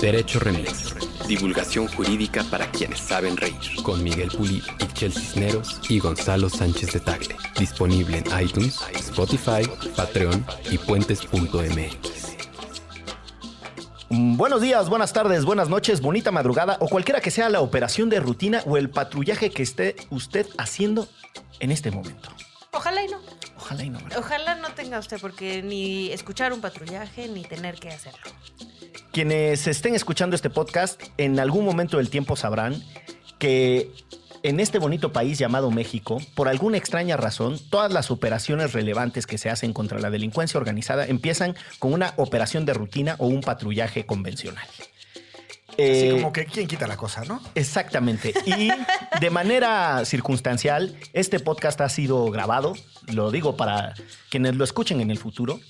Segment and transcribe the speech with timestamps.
[0.00, 0.94] Derecho Remix.
[1.26, 3.56] Divulgación jurídica para quienes saben reír.
[3.82, 7.36] Con Miguel Pulido, Ixchel Cisneros y Gonzalo Sánchez de Tagle.
[7.58, 12.36] Disponible en iTunes, Spotify, Patreon y puentes.mx.
[14.10, 18.20] Buenos días, buenas tardes, buenas noches, bonita madrugada o cualquiera que sea la operación de
[18.20, 21.08] rutina o el patrullaje que esté usted haciendo
[21.58, 22.30] en este momento.
[22.72, 23.18] Ojalá y no.
[23.56, 23.98] Ojalá y no.
[23.98, 24.18] ¿verdad?
[24.18, 28.30] Ojalá no tenga usted porque ni escuchar un patrullaje ni tener que hacerlo.
[29.12, 32.82] Quienes estén escuchando este podcast en algún momento del tiempo sabrán
[33.38, 33.90] que
[34.42, 39.38] en este bonito país llamado México, por alguna extraña razón, todas las operaciones relevantes que
[39.38, 44.06] se hacen contra la delincuencia organizada empiezan con una operación de rutina o un patrullaje
[44.06, 44.66] convencional.
[45.70, 47.40] Así Eh, como que quién quita la cosa, ¿no?
[47.54, 48.34] Exactamente.
[48.46, 48.68] Y
[49.20, 52.74] de manera circunstancial, este podcast ha sido grabado,
[53.06, 53.94] lo digo para
[54.28, 55.60] quienes lo escuchen en el futuro,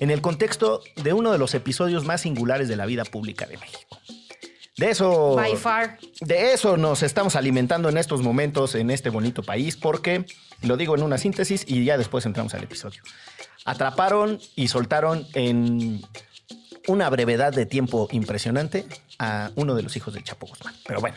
[0.00, 3.58] en el contexto de uno de los episodios más singulares de la vida pública de
[3.58, 3.98] México.
[4.76, 5.98] De eso, By far.
[6.20, 10.26] de eso nos estamos alimentando en estos momentos en este bonito país, porque
[10.62, 13.00] lo digo en una síntesis y ya después entramos al episodio.
[13.64, 16.02] Atraparon y soltaron en
[16.88, 18.84] una brevedad de tiempo impresionante
[19.18, 20.74] a uno de los hijos del Chapo Guzmán.
[20.86, 21.16] Pero bueno,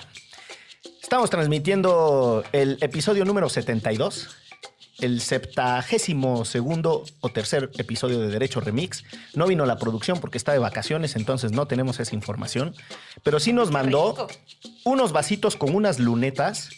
[1.02, 4.30] estamos transmitiendo el episodio número 72,
[5.00, 9.04] el septagésimo segundo o tercer episodio de Derecho Remix.
[9.34, 12.76] No vino la producción porque está de vacaciones, entonces no tenemos esa información,
[13.24, 14.28] pero sí nos mandó
[14.84, 16.70] unos vasitos con unas lunetas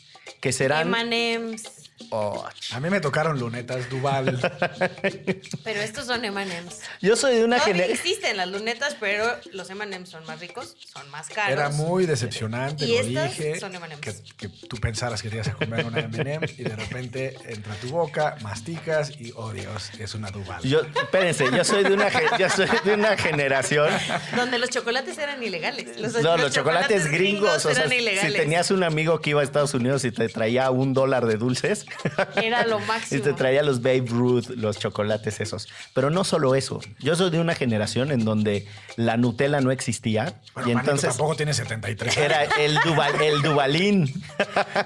[0.42, 0.94] que serán...
[0.94, 1.79] M&M's.
[2.12, 4.40] Oh, A mí me tocaron lunetas Duval.
[5.64, 6.80] Pero estos son M&M's.
[7.02, 7.98] yo soy de una Todavía generación...
[8.08, 11.52] existen las lunetas, pero los M&M's son más ricos, son más caros.
[11.54, 13.60] Era muy decepcionante, Y lo estas dije.
[13.60, 14.00] son M&Ms.
[14.02, 17.74] Que, que tú pensaras que te ibas a comer una M&M y de repente entra
[17.74, 20.62] a tu boca, masticas y, oh Dios, es una Duval.
[20.64, 23.90] Yo, espérense, yo soy de una, yo soy de una generación
[24.36, 26.00] Donde los chocolates eran ilegales.
[26.00, 27.66] Los, No, los chocolates gringos.
[27.66, 30.70] O sea, eran si tenías un amigo que iba a Estados Unidos y te traía
[30.72, 31.86] un dólar de dulces.
[32.42, 33.24] Era lo Y máximo.
[33.24, 35.68] te traía los Babe Ruth, los chocolates esos.
[35.94, 36.80] Pero no solo eso.
[37.00, 40.34] Yo soy de una generación en donde la Nutella no existía.
[40.54, 42.26] Bueno, y manito, entonces tampoco tiene 73 años.
[42.26, 44.08] era el, Duval, el Duvalín.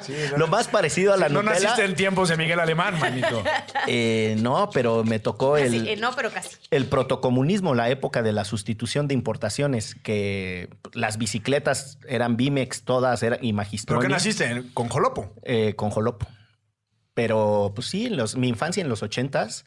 [0.02, 1.62] Sí, Lo más parecido a la no Nutella.
[1.62, 3.44] naciste en tiempos de Miguel Alemán, manito.
[3.88, 6.50] Eh, no, pero me tocó Casi, el, eh, no, pero casi.
[6.72, 13.22] el protocomunismo, la época de la sustitución de importaciones, que las bicicletas eran Bimex todas
[13.24, 14.02] eran, y ¿Pero Magistroni.
[14.04, 14.46] qué naciste?
[14.46, 15.34] ¿En- ¿Con Jolopo?
[15.44, 16.28] eh, con Jolopo.
[17.14, 19.66] Pero, pues sí, los- mi infancia en los ochentas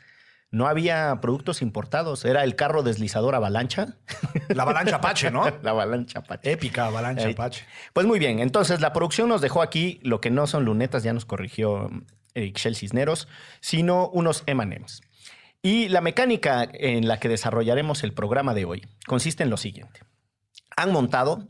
[0.51, 2.25] no había productos importados.
[2.25, 3.97] Era el carro deslizador avalancha.
[4.49, 5.45] La avalancha Apache, ¿no?
[5.63, 6.53] la avalancha Apache.
[6.53, 7.29] Épica avalancha.
[7.29, 7.65] Apache.
[7.93, 11.13] Pues muy bien, entonces la producción nos dejó aquí lo que no son lunetas, ya
[11.13, 11.91] nos corrigió
[12.35, 13.27] Ixchel Cisneros,
[13.61, 15.03] sino unos M&M's.
[15.63, 20.01] Y la mecánica en la que desarrollaremos el programa de hoy consiste en lo siguiente.
[20.77, 21.49] Han montado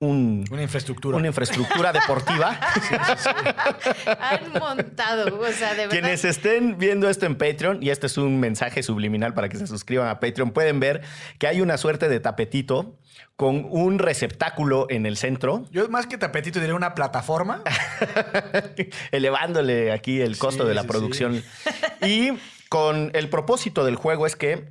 [0.00, 1.16] un- Una infraestructura.
[1.16, 2.58] una infraestructura deportiva.
[4.20, 5.90] Han montado, o sea, de verdad.
[5.90, 9.66] Quienes estén viendo esto en Patreon, y este es un mensaje subliminal para que se
[9.66, 11.02] suscriban a Patreon, pueden ver
[11.38, 12.98] que hay una suerte de tapetito
[13.36, 17.62] con un receptáculo en el centro, Yo más que tapetito diría una plataforma.
[19.12, 21.42] elevándole aquí el costo Sí, de la sí, producción.
[22.02, 22.32] Y
[22.68, 24.68] con el propósito del juego es que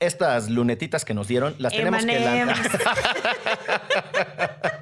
[0.00, 2.70] estas lunetitas que nos dieron las tenemos que lanzar.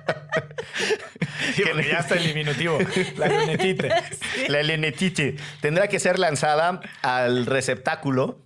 [1.54, 2.78] Sí, porque ya está el diminutivo.
[3.16, 4.02] La lunetita.
[4.48, 8.40] La lunetite tendrá que ser lanzada al receptáculo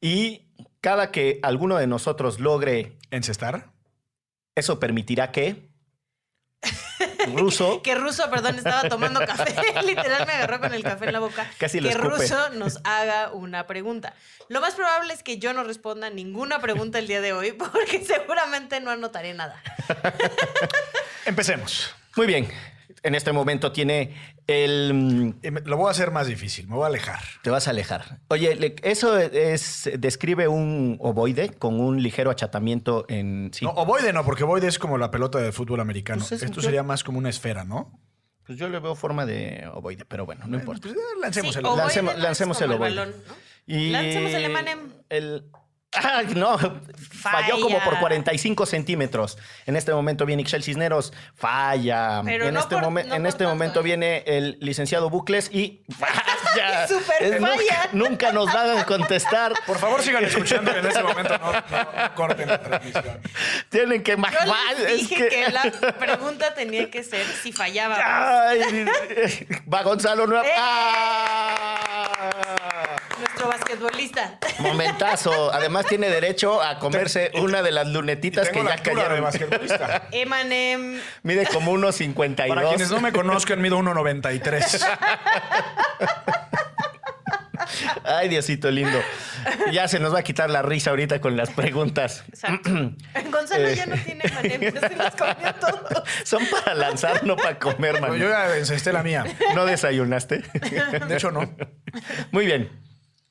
[0.00, 0.48] y
[0.80, 3.72] cada que alguno de nosotros logre ¿Encestar?
[4.54, 5.69] Eso permitirá que
[7.34, 9.54] Ruso Que Ruso, perdón, estaba tomando café.
[9.86, 11.50] Literal me agarró con el café en la boca.
[11.58, 12.16] Casi lo que escupe.
[12.16, 14.14] Ruso nos haga una pregunta.
[14.48, 18.04] Lo más probable es que yo no responda ninguna pregunta el día de hoy porque
[18.06, 19.62] seguramente no anotaré nada.
[21.24, 21.94] Empecemos.
[22.16, 22.48] Muy bien.
[23.02, 24.14] En este momento tiene
[24.46, 24.92] el...
[24.94, 26.68] mm, Lo voy a hacer más difícil.
[26.68, 27.20] Me voy a alejar.
[27.42, 28.18] Te vas a alejar.
[28.28, 33.64] Oye, eso es describe un ovoide con un ligero achatamiento en sí.
[33.64, 36.20] No, ovoide no, porque ovoide es como la pelota de fútbol americano.
[36.20, 37.98] Pues es- Esto yo- sería más como una esfera, ¿no?
[38.44, 40.88] Pues yo le veo forma de ovoide, pero bueno, no importa.
[40.88, 42.96] Pues, lancemos Sí, el ovoide Lancemos- lancemos el ovoide.
[42.96, 43.34] balón, ¿no?
[43.66, 44.82] Y Lancemos el M&M.
[45.08, 45.44] El...
[45.92, 49.36] Ah, no, falló como por 45 centímetros.
[49.66, 52.22] En este momento viene Ixchel Cisneros, falla.
[52.24, 53.82] Pero en no este, por- momen- no en por este tanto, momento ¿eh?
[53.82, 56.86] viene el licenciado Bucles y falla.
[56.88, 57.88] Súper Eh, nunca- falla.
[57.92, 59.52] Nunca, nos van a contestar.
[59.66, 63.20] Por favor, sigan escuchando y en ese momento no, no corten la transmisión.
[63.68, 65.28] Tienen que Es dije que...
[65.28, 65.62] que, la
[65.98, 68.48] pregunta tenía que ser si fallaba.
[68.50, 68.86] Ay,
[69.72, 70.44] va Gonzalo Nuevo.
[70.44, 70.52] ¡Eh!
[70.56, 72.20] ¡Ah!
[73.20, 74.38] Nuestro basquetbolista.
[74.58, 75.52] Momentazo.
[75.52, 79.22] Además tiene derecho a comerse una de las lunetitas que ya cayeron.
[79.22, 80.08] basquetbolista.
[80.12, 81.00] Emanem.
[81.22, 82.54] Mide como unos 52.
[82.56, 84.88] Para quienes no me conozcan, mido 1.93.
[88.04, 88.98] Ay, Diosito lindo.
[89.70, 92.24] Ya se nos va a quitar la risa ahorita con las preguntas.
[92.28, 92.70] Exacto.
[93.30, 93.76] Gonzalo Eh.
[93.76, 96.04] ya no tiene Emanem, ya se los comió todo.
[96.24, 98.16] Son para lanzar, no para comer, man.
[98.16, 99.24] Yo ya encesté la mía.
[99.54, 100.38] ¿No desayunaste?
[101.08, 101.54] De hecho, no.
[102.32, 102.70] Muy bien.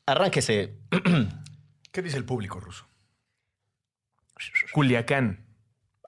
[0.10, 0.74] Arránquese.
[1.92, 2.88] ¿Qué dice el público ruso?
[4.74, 5.46] Culiacán.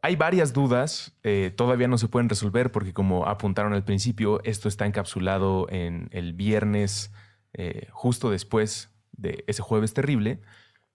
[0.02, 4.68] Hay varias dudas, eh, todavía no se pueden resolver porque como apuntaron al principio, esto
[4.68, 7.14] está encapsulado en el viernes
[7.54, 10.42] eh, justo después de ese jueves terrible,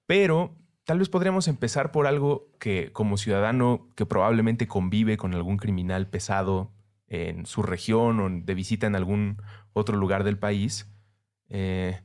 [0.06, 5.59] pero tal vez podríamos empezar por algo que como ciudadano que probablemente convive con algún
[5.59, 6.73] criminal pesado
[7.06, 9.41] en su región o de visita en algún
[9.73, 10.91] otro lugar del país,
[11.49, 12.00] eh,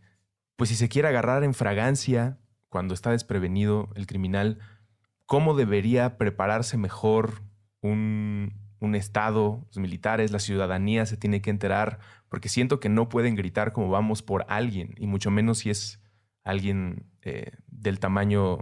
[0.62, 2.38] pues si se quiere agarrar en fragancia
[2.70, 4.60] cuando está desprevenido el criminal,
[5.26, 7.42] cómo debería prepararse mejor
[7.82, 11.98] un, un Estado, los militares, la ciudadanía se tiene que enterar,
[12.30, 16.00] porque siento que no pueden gritar como vamos por alguien, y mucho menos si es
[16.44, 18.60] alguien eh, del tamaño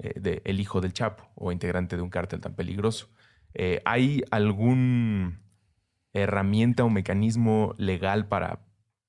[0.00, 3.08] eh, del hijo del Chapo o integrante de un cártel tan peligroso.
[3.54, 5.44] Eh, ¿Hay algún
[6.12, 8.65] herramienta o mecanismo legal para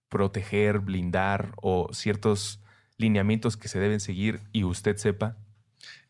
[0.10, 2.62] proteger, blindar o ciertos
[2.98, 5.38] lineamientos que se deben seguir y usted sepa?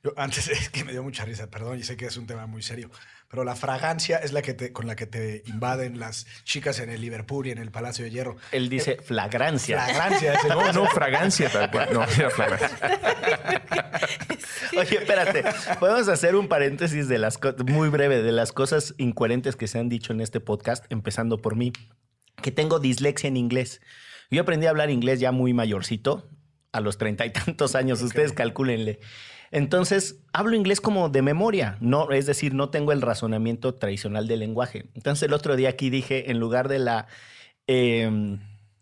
[0.04, 2.48] Yo, antes es que me dio mucha risa, perdón, y sé que es un tema
[2.48, 2.90] muy serio,
[3.30, 6.90] pero la fragancia es la que te, con la que te invaden las chicas en
[6.90, 8.38] el Liverpool y en el Palacio de Hierro.
[8.52, 9.84] Él dice flagrancia.
[9.84, 11.90] Fragancia es el No, no, fragancia tal cual.
[11.92, 13.00] No, era fragancia.
[14.78, 15.44] Oye, espérate.
[15.80, 19.90] Podemos hacer un paréntesis de las muy breve de las cosas incoherentes que se han
[19.90, 21.74] dicho en este podcast, empezando por mí,
[22.42, 23.82] que tengo dislexia en inglés.
[24.30, 26.30] Yo aprendí a hablar inglés ya muy mayorcito,
[26.72, 29.00] a los treinta y tantos años, ustedes calcúlenle.
[29.52, 34.40] Entonces, hablo inglés como de memoria, no, es decir, no tengo el razonamiento tradicional del
[34.40, 34.90] lenguaje.
[34.94, 37.08] Entonces, el otro día aquí dije, en lugar de la
[37.68, 38.38] eh,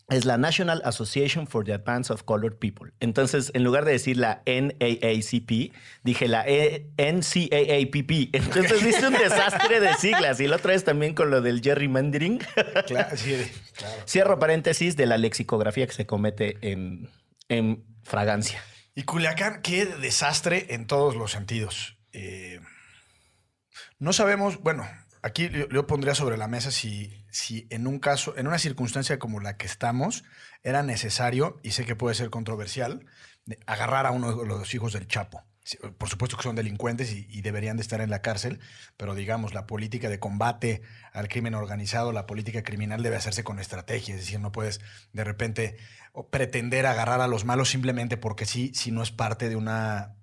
[0.07, 2.91] es la National Association for the Advance of Colored People.
[2.99, 5.73] Entonces, en lugar de decir la NAACP,
[6.03, 8.29] dije la E- NCAAPP.
[8.35, 10.39] Entonces, hice un desastre de siglas.
[10.39, 12.39] Y la otra vez también con lo del gerrymandering.
[12.87, 13.35] Claro, sí,
[13.75, 13.95] claro.
[14.07, 17.09] Cierro paréntesis de la lexicografía que se comete en,
[17.49, 18.61] en fragancia.
[18.93, 21.97] Y Culiacán, qué desastre en todos los sentidos.
[22.13, 22.59] Eh,
[23.97, 24.87] no sabemos, bueno,
[25.23, 29.19] aquí yo, yo pondría sobre la mesa si, si en un caso, en una circunstancia
[29.19, 30.23] como la que estamos,
[30.63, 33.05] era necesario, y sé que puede ser controversial,
[33.65, 35.43] agarrar a uno de los hijos del Chapo.
[35.97, 38.61] Por supuesto que son delincuentes y, deberían de estar en la cárcel,
[38.95, 43.59] pero digamos, la política de combate al crimen organizado, la política criminal debe hacerse con
[43.59, 44.79] estrategia, es decir, no puedes
[45.11, 45.77] de repente
[46.29, 50.15] pretender agarrar a los malos simplemente porque sí, si no es parte de una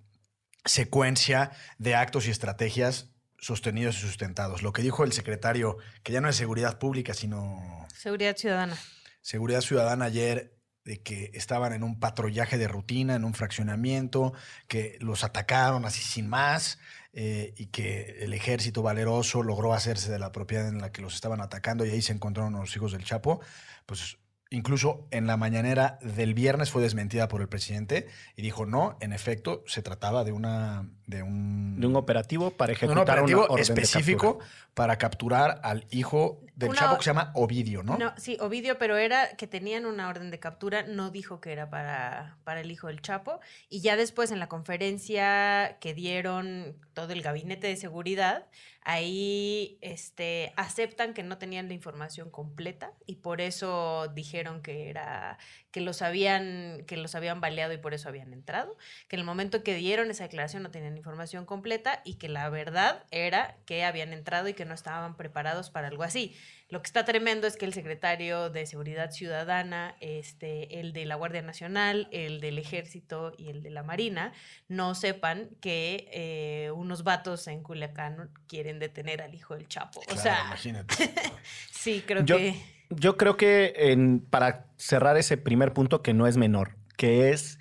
[0.65, 3.12] secuencia de actos y estrategias
[3.43, 4.63] sostenidos y sustentados.
[4.63, 8.79] Lo que dijo el secretario, que ya no es seguridad pública, sino Seguridad ciudadana.
[9.21, 14.33] seguridad ciudadana ayer, de que estaban en un patrullaje de rutina, en un fraccionamiento,
[14.69, 16.79] que los atacaron así sin más,
[17.13, 21.15] eh, y que el ejército valeroso logró hacerse de la propiedad en la que los
[21.15, 23.41] estaban atacando y ahí se encontraron los hijos del Chapo,
[23.87, 24.19] pues
[24.51, 28.07] incluso en la mañanera del viernes fue desmentida por el presidente
[28.37, 32.73] y dijo no, en efecto, se trataba de una de un, De un operativo para
[32.73, 34.69] ejecutar un operativo una orden de específico captura.
[34.75, 37.99] para capturar al hijo del Una- Chapo que se llama Ovidio, ¿no?
[37.99, 38.13] ¿no?
[38.17, 42.37] sí, Ovidio, pero era que tenían una orden de captura, no dijo que era para,
[42.45, 43.41] para el hijo del Chapo.
[43.69, 48.47] Y ya después en la conferencia que dieron todo el gabinete de seguridad,
[48.85, 55.39] ahí este, aceptan que no tenían la información completa y por eso dijeron que era
[55.73, 58.77] que los habían que los habían baleado y por eso habían entrado,
[59.09, 62.49] que en el momento que dieron esa declaración no tenían información completa y que la
[62.51, 66.37] verdad era que habían entrado y que no estaban preparados para algo así.
[66.69, 71.17] Lo que está tremendo es que el secretario de Seguridad Ciudadana, este, el de la
[71.17, 74.33] Guardia Nacional, el del Ejército y el de la Marina
[74.69, 80.01] no sepan que eh, unos vatos en Culiacán quieren detener al hijo del Chapo.
[80.09, 81.13] o sea, imagínate.
[81.71, 82.57] sí, creo Yo, que...
[82.97, 87.59] yo creo que en- para cerrar ese primer punto que no es menor, que es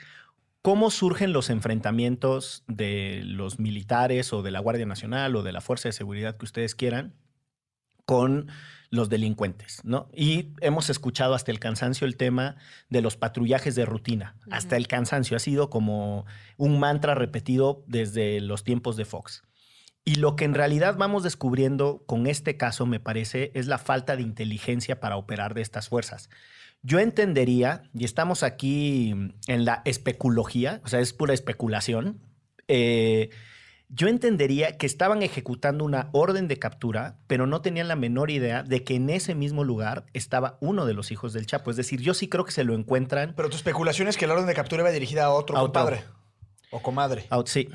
[0.61, 5.61] cómo surgen los enfrentamientos de los militares o de la Guardia Nacional o de la
[5.61, 7.13] Fuerza de Seguridad que ustedes quieran
[8.05, 8.49] con
[8.89, 10.09] los delincuentes, ¿no?
[10.13, 12.57] Y hemos escuchado hasta el cansancio el tema
[12.89, 16.25] de los patrullajes de rutina, hasta el cansancio, ha sido como
[16.57, 19.43] un mantra repetido desde los tiempos de Fox.
[20.03, 24.15] Y lo que en realidad vamos descubriendo con este caso, me parece, es la falta
[24.15, 26.29] de inteligencia para operar de estas fuerzas.
[26.81, 29.11] Yo entendería, y estamos aquí
[29.47, 32.19] en la especulología, o sea, es pura especulación.
[32.67, 33.29] eh,
[33.93, 38.63] yo entendería que estaban ejecutando una orden de captura, pero no tenían la menor idea
[38.63, 41.71] de que en ese mismo lugar estaba uno de los hijos del Chapo.
[41.71, 43.33] Es decir, yo sí creo que se lo encuentran.
[43.35, 45.73] Pero tu especulación es que la orden de captura iba dirigida a otro A otro.
[45.81, 46.05] compadre.
[46.71, 47.25] O comadre.
[47.31, 47.67] Out, sí.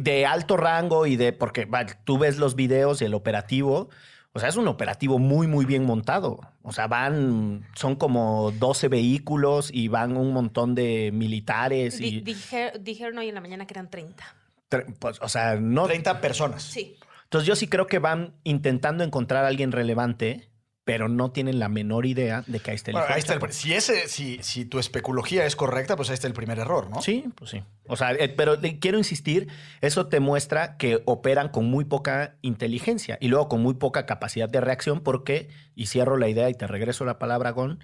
[0.00, 1.32] De alto rango y de.
[1.32, 3.88] Porque va, tú ves los videos y el operativo.
[4.32, 6.40] O sea, es un operativo muy, muy bien montado.
[6.62, 7.66] O sea, van.
[7.74, 12.00] Son como 12 vehículos y van un montón de militares.
[12.00, 14.24] Y, dije- dijeron hoy en la mañana que eran 30.
[14.70, 15.86] tre- pues, o sea, no.
[15.86, 16.62] 30 personas.
[16.62, 16.96] Sí.
[17.24, 20.48] Entonces, yo sí creo que van intentando encontrar a alguien relevante,
[20.86, 23.24] pero no tienen la menor idea de que ahí está el Bueno, hijo ahí del
[23.24, 23.50] está el Chapo.
[23.52, 26.88] pr- si, ese, si, si tu especulología es correcta, pues ahí está el primer error,
[26.88, 27.02] ¿no?
[27.02, 27.64] Sí, pues sí.
[27.88, 29.48] O sea, eh, pero le- quiero insistir,
[29.80, 34.48] eso te muestra que operan con muy poca inteligencia y luego con muy poca capacidad
[34.48, 37.80] de reacción porque, y cierro la idea y te regreso la palabra, Gon,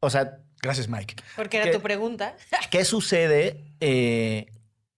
[0.00, 1.16] o sea, Gracias, Mike.
[1.36, 2.34] Porque era tu pregunta.
[2.70, 4.46] ¿qué sucede eh,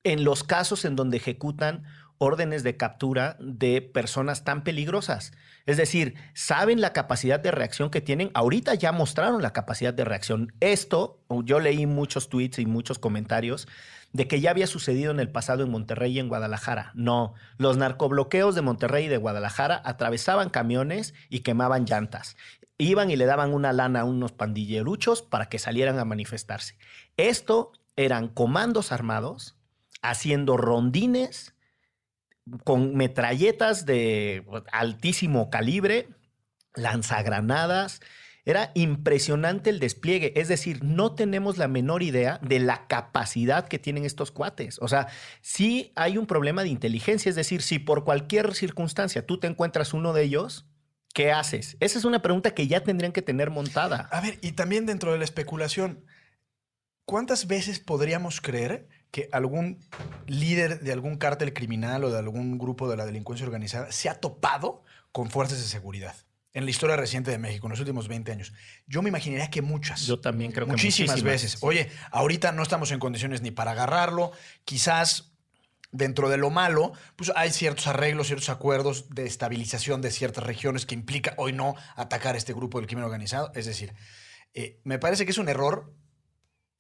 [0.05, 1.85] en los casos en donde ejecutan
[2.17, 5.33] órdenes de captura de personas tan peligrosas?
[5.67, 8.31] Es decir, saben la capacidad de reacción que tienen.
[8.35, 10.53] Ahorita ya mostraron la capacidad de reacción.
[10.61, 13.69] Esto, yo leí muchos tweets y muchos comentarios
[14.13, 16.93] de que ya había sucedido en el pasado en Monterrey y en Guadalajara.
[16.95, 22.37] No, los narcobloqueos de Monterrey y de Guadalajara atravesaban camiones y quemaban llantas.
[22.79, 26.77] Iban y le daban una lana a unos pandilleruchos para que salieran a manifestarse.
[27.17, 29.57] Esto eran comandos armados
[30.03, 31.55] haciendo rondines
[32.65, 36.09] con metralletas de altísimo calibre,
[36.75, 38.01] lanzagranadas.
[38.45, 40.33] Era impresionante el despliegue.
[40.37, 44.79] Es decir, no tenemos la menor idea de la capacidad que tienen estos cuates.
[44.81, 45.09] O sea,
[45.43, 47.29] sí hay un problema de inteligencia.
[47.29, 50.67] Es decir, si por cualquier circunstancia tú te encuentras uno de ellos,
[51.13, 51.77] ¿qué haces?
[51.81, 54.09] Esa es una pregunta que ya tendrían que tener montada.
[54.11, 56.05] A ver, y también dentro de la especulación,
[57.05, 59.79] ¿cuántas veces podríamos creer que algún
[60.27, 64.15] líder de algún cártel criminal o de algún grupo de la delincuencia organizada se ha
[64.15, 66.15] topado con fuerzas de seguridad?
[66.53, 68.53] En la historia reciente de México, en los últimos 20 años.
[68.89, 70.07] Yo me imaginaría que muchas.
[70.07, 71.59] Yo también creo que muchísimas, veces.
[71.61, 74.33] Oye, ahorita no estamos en condiciones ni para agarrarlo.
[74.65, 75.31] Quizás
[75.93, 80.87] dentro de lo malo, pues hay ciertos arreglos, ciertos acuerdos de estabilización de ciertas regiones
[80.87, 83.53] que implica hoy no atacar a este grupo del crimen organizado.
[83.55, 83.95] Es decir,
[84.55, 85.93] eh, me parece que es un error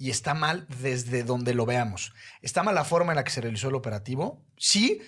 [0.00, 2.14] y está mal desde donde lo veamos.
[2.40, 4.42] Está mal la forma en la que se realizó el operativo.
[4.56, 5.02] Sí,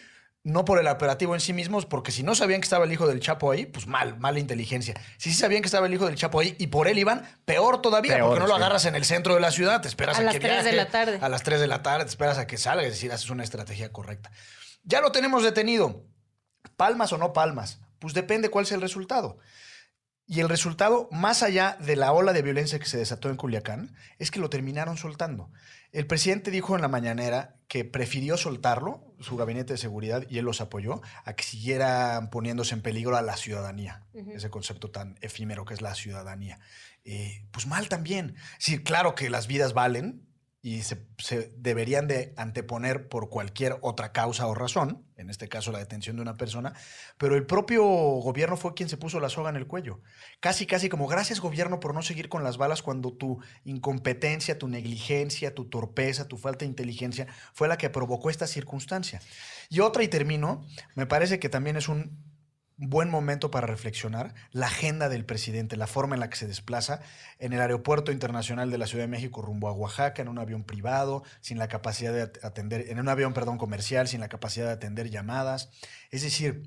[0.45, 3.07] no por el operativo en sí mismo, porque si no sabían que estaba el hijo
[3.07, 4.95] del Chapo ahí, pues mal, mala inteligencia.
[5.17, 7.81] Si sí sabían que estaba el hijo del Chapo ahí y por él iban, peor
[7.81, 8.61] todavía, Peor, porque no lo sí.
[8.61, 10.73] agarras en el centro de la ciudad, te esperas A a, las que 3 de
[10.73, 11.19] la tarde.
[11.23, 13.45] A las 3 de la tarde, te esperas a que salga, es decir, haces una
[13.45, 14.31] estrategia correcta.
[14.85, 16.05] Ya lo tenemos detenido.
[16.77, 17.81] ¿Palmas o no palmas?
[17.99, 19.39] Pues depende cuál sea el resultado.
[20.33, 23.95] Y el resultado, más allá de la ola de violencia que se desató en Culiacán,
[24.19, 25.51] es que lo terminaron soltando.
[25.91, 30.47] El presidente dijo en la mañanera que prefirió soltarlo, su gabinete de seguridad, y él
[30.47, 34.07] los apoyó, a que siguieran poniéndose en peligro a la ciudadanía.
[34.15, 36.61] Ese concepto tan efímero que es la ciudadanía.
[37.05, 38.37] Eh, pues mal también.
[38.57, 40.32] Sí, claro que las vidas valen
[40.65, 41.05] y se,
[41.57, 46.23] deberían de anteponer por cualquier otra causa o razón, en este caso la detención de
[46.23, 46.73] una persona,
[47.19, 50.01] pero el propio gobierno fue quien se puso la soga en el cuello.
[50.39, 54.69] Casi, casi como gracias gobierno por no seguir con las balas cuando tu incompetencia, tu
[54.69, 59.21] negligencia, tu torpeza, tu falta de inteligencia fue la que provocó esta circunstancia.
[59.69, 60.65] Y otra, y termino,
[60.95, 62.32] me parece que también es un
[62.89, 67.01] buen momento para reflexionar la agenda del presidente, la forma en la que se desplaza
[67.39, 70.65] en el aeropuerto internacional de la Ciudad de México rumbo a Oaxaca en un avión
[70.65, 74.67] privado, sin la capacidad de at- atender, en un avión, perdón, comercial, sin la capacidad
[74.67, 75.71] de atender llamadas.
[76.11, 76.63] Es decir,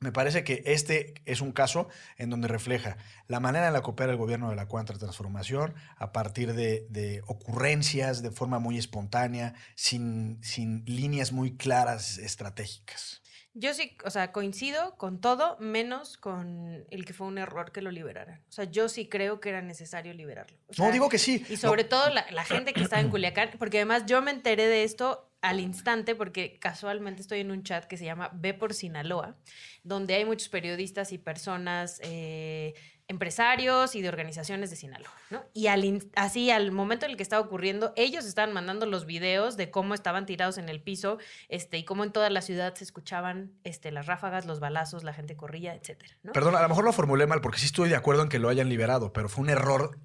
[0.00, 3.90] me parece que este es un caso en donde refleja la manera en la que
[3.90, 8.76] opera el gobierno de la cuarta transformación a partir de, de ocurrencias de forma muy
[8.76, 13.22] espontánea, sin, sin líneas muy claras estratégicas.
[13.56, 17.82] Yo sí, o sea, coincido con todo, menos con el que fue un error que
[17.82, 18.42] lo liberaran.
[18.48, 20.58] O sea, yo sí creo que era necesario liberarlo.
[20.66, 21.44] O No, digo que sí.
[21.48, 24.32] Y sobre No, todo la, la gente que estaba en Culiacán, porque además yo me
[24.32, 28.54] enteré de esto al instante, porque casualmente estoy en un chat que se llama Ve
[28.54, 29.36] por Sinaloa,
[29.82, 32.74] donde hay muchos periodistas y personas, eh,
[33.06, 35.44] empresarios y de organizaciones de Sinaloa, ¿no?
[35.52, 39.56] Y al así, al momento en el que estaba ocurriendo, ellos estaban mandando los videos
[39.56, 41.18] de cómo estaban tirados en el piso,
[41.48, 45.12] este, y cómo en toda la ciudad se escuchaban este, las ráfagas, los balazos, la
[45.12, 46.16] gente corría, etcétera.
[46.32, 48.48] Perdón, a lo mejor lo formulé mal porque sí estoy de acuerdo en que lo
[48.48, 49.98] hayan liberado, pero fue un error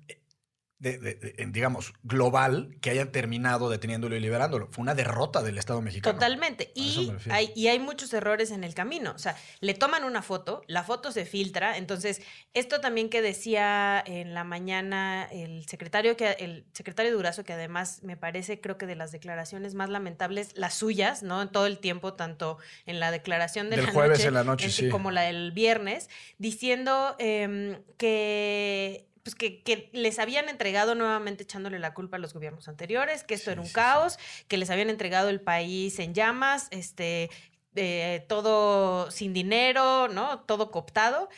[0.80, 4.68] de, de- de- digamos, global que hayan terminado deteniéndolo y liberándolo.
[4.72, 6.14] Fue una derrota del Estado mexicano.
[6.16, 6.72] Totalmente.
[6.74, 9.12] Y hay, y hay muchos errores en el camino.
[9.14, 11.78] O sea, le toman una foto, la foto se filtra.
[11.78, 12.22] Entonces,
[12.54, 18.02] esto también que decía en la mañana el secretario, que, el secretario Durazo, que además
[18.04, 21.42] me parece, creo que de las declaraciones más lamentables, las suyas, ¿no?
[21.42, 24.44] En todo el tiempo, tanto en la declaración de Del la jueves noche, en la
[24.46, 24.90] noche, en- sí.
[24.90, 31.80] como la del viernes, diciendo em, que pues que, que les habían entregado nuevamente echándole
[31.80, 33.74] la culpa a los gobiernos anteriores, que esto Sí, era un sí, sí.
[33.74, 37.30] caos, que les habían entregado el país en llamas, este,
[37.76, 40.42] eh, todo sin dinero, ¿no?
[40.42, 41.30] Todo cooptado.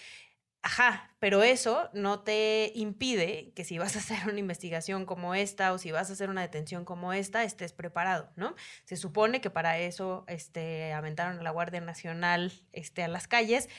[0.63, 5.73] Ajá, pero eso no te impide que si vas a hacer una investigación como esta
[5.73, 8.53] o si vas a hacer una detención como esta, estés preparado, ¿no?
[8.85, 13.69] Se supone que para eso este, aventaron a la Guardia Nacional este, a las calles.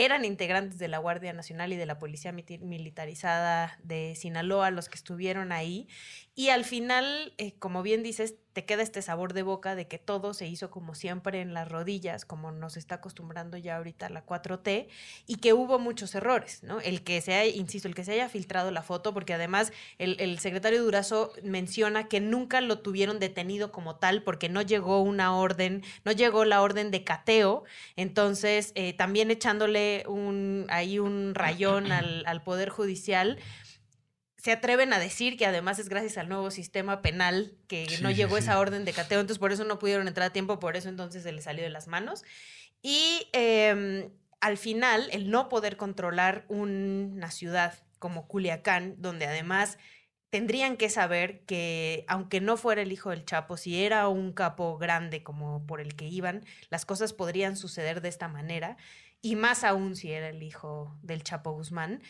[0.00, 4.94] Eran integrantes de la Guardia Nacional y de la Policía Militarizada de Sinaloa los que
[4.94, 5.88] estuvieron ahí.
[6.40, 9.98] Y al final, eh, como bien dices, te queda este sabor de boca de que
[9.98, 14.24] todo se hizo como siempre en las rodillas, como nos está acostumbrando ya ahorita la
[14.24, 14.88] 4T,
[15.26, 16.80] y que hubo muchos errores, ¿no?
[16.80, 20.18] El que se haya, insisto, el que se haya filtrado la foto, porque además el,
[20.18, 25.36] el secretario Durazo menciona que nunca lo tuvieron detenido como tal, porque no llegó una
[25.36, 27.64] orden, no llegó la orden de cateo,
[27.96, 33.38] entonces eh, también echándole un, ahí un rayón al, al Poder Judicial
[34.42, 38.10] se atreven a decir que además es gracias al nuevo sistema penal que Sí, no
[38.10, 38.42] llegó sí.
[38.42, 41.22] esa orden de cateo, entonces por eso no pudieron entrar a tiempo, por eso entonces
[41.22, 42.24] se les salió de las manos.
[42.82, 49.76] Y eh, al final, el no poder controlar una ciudad como Culiacán, donde además
[50.30, 54.78] tendrían que saber que aunque no fuera el hijo del Chapo, si era un capo
[54.78, 58.76] grande como por el que iban, las cosas podrían suceder de esta manera,
[59.20, 62.00] y más aún si era el hijo del Chapo Guzmán,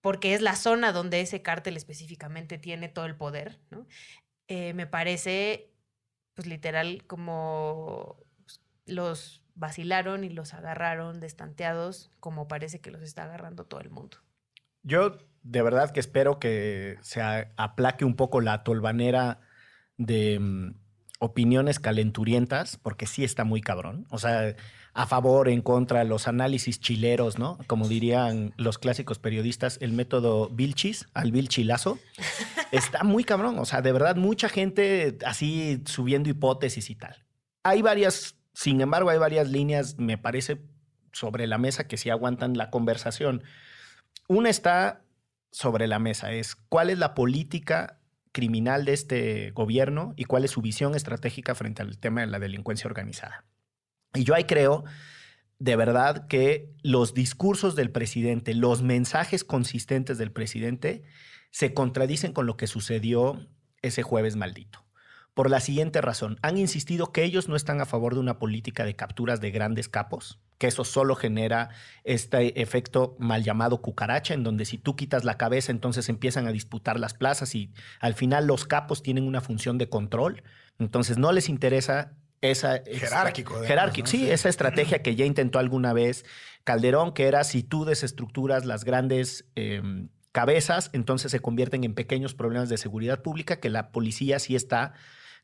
[0.00, 3.86] porque es la zona donde ese cártel específicamente tiene todo el poder, ¿no?
[4.46, 5.70] Eh, me parece,
[6.34, 13.24] pues literal, como pues, los vacilaron y los agarraron destanteados, como parece que los está
[13.24, 14.18] agarrando todo el mundo.
[14.82, 17.20] Yo de verdad que espero que se
[17.56, 19.40] aplaque un poco la tolvanera
[19.96, 20.74] de mm,
[21.18, 24.06] opiniones calenturientas, porque sí está muy cabrón.
[24.10, 24.54] O sea,
[24.98, 27.56] a favor, en contra, los análisis chileros, ¿no?
[27.68, 32.00] Como dirían los clásicos periodistas, el método Vilchis, al Vilchilazo.
[32.72, 33.60] Está muy cabrón.
[33.60, 37.24] O sea, de verdad, mucha gente así subiendo hipótesis y tal.
[37.62, 40.62] Hay varias, sin embargo, hay varias líneas, me parece,
[41.12, 43.44] sobre la mesa que sí aguantan la conversación.
[44.26, 45.04] Una está
[45.52, 48.00] sobre la mesa, es cuál es la política
[48.32, 52.40] criminal de este gobierno y cuál es su visión estratégica frente al tema de la
[52.40, 53.44] delincuencia organizada.
[54.14, 54.84] Y yo ahí creo,
[55.58, 61.02] de verdad, que los discursos del presidente, los mensajes consistentes del presidente,
[61.50, 63.48] se contradicen con lo que sucedió
[63.82, 64.84] ese jueves maldito.
[65.34, 68.84] Por la siguiente razón, han insistido que ellos no están a favor de una política
[68.84, 71.70] de capturas de grandes capos, que eso solo genera
[72.02, 76.52] este efecto mal llamado cucaracha, en donde si tú quitas la cabeza, entonces empiezan a
[76.52, 80.42] disputar las plazas y al final los capos tienen una función de control,
[80.80, 82.82] entonces no les interesa esa...
[82.84, 84.10] Jerárquico, Jerárquico, ¿no?
[84.10, 84.30] sí, Sí.
[84.30, 86.24] esa estrategia que ya intentó alguna vez
[86.64, 89.44] Calderón, que era si tú desestructuras las grandes...
[89.54, 94.54] em, cabezas, entonces se convierten en pequeños problemas de seguridad pública que la policía sí
[94.54, 94.92] está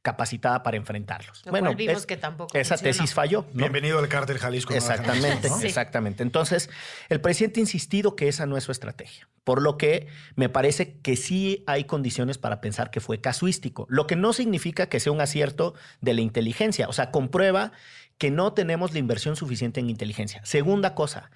[0.05, 1.43] capacitada para enfrentarlos.
[1.47, 2.93] Lo bueno, cual vimos es- que tampoco esa funcionó.
[2.93, 3.47] tesis falló.
[3.55, 3.59] ¿no?
[3.65, 4.75] Bienvenido al cártel Jalisco.
[4.75, 5.59] Exactamente, ¿no?
[5.59, 5.67] Sí.
[5.67, 6.23] exactamente.
[6.23, 6.69] Entonces,
[7.09, 10.99] el presidente ha insistido que esa no es su estrategia, por lo que me parece
[11.01, 15.11] que sí hay condiciones para pensar que fue casuístico, lo que no significa que sea
[15.11, 17.73] un acierto de la inteligencia, o sea, comprueba
[18.19, 20.43] que no tenemos la inversión suficiente en inteligencia.
[20.45, 21.31] Segunda cosa,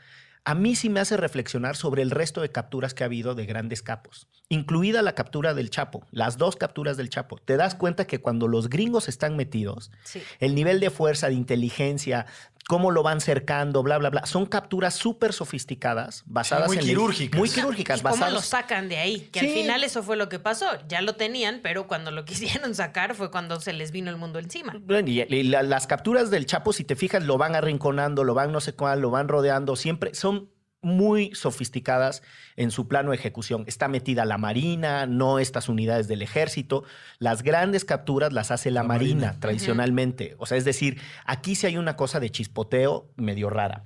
[0.48, 3.44] a mí sí me hace reflexionar sobre el resto de capturas que ha habido de
[3.44, 7.36] grandes capos, incluida la captura del Chapo, las dos capturas del Chapo.
[7.36, 10.22] Te das cuenta que cuando los gringos están metidos, Sí.
[10.40, 12.24] el nivel de fuerza, de inteligencia,
[12.68, 14.26] cómo lo van cercando, bla, bla, bla.
[14.26, 16.82] Son capturas súper sofisticadas, basadas muy en...
[16.84, 17.38] quirúrgicas.
[17.38, 18.34] Muy quirúrgicas, ¿Y cómo basadas...
[18.34, 19.20] lo sacan de ahí?
[19.32, 19.46] Que Sí.
[19.46, 20.66] al final eso fue lo que pasó.
[20.86, 24.38] Ya lo tenían, pero cuando lo quisieron sacar fue cuando se les vino el mundo
[24.38, 24.76] encima.
[24.82, 28.34] Bueno, Y, y la- las capturas del Chapo, si te fijas, lo van arrinconando, lo
[28.34, 30.50] van no sé cuál, lo van rodeando, siempre son
[30.80, 32.22] muy sofisticadas
[32.56, 33.64] en su plano de ejecución.
[33.66, 36.84] Está metida la Marina, no estas unidades del ejército.
[37.18, 39.40] Las grandes capturas las hace la, La Marina, Marina.
[39.40, 40.34] tradicionalmente.
[40.38, 43.84] O sea, es decir, aquí sí hay una cosa de chispoteo medio rara.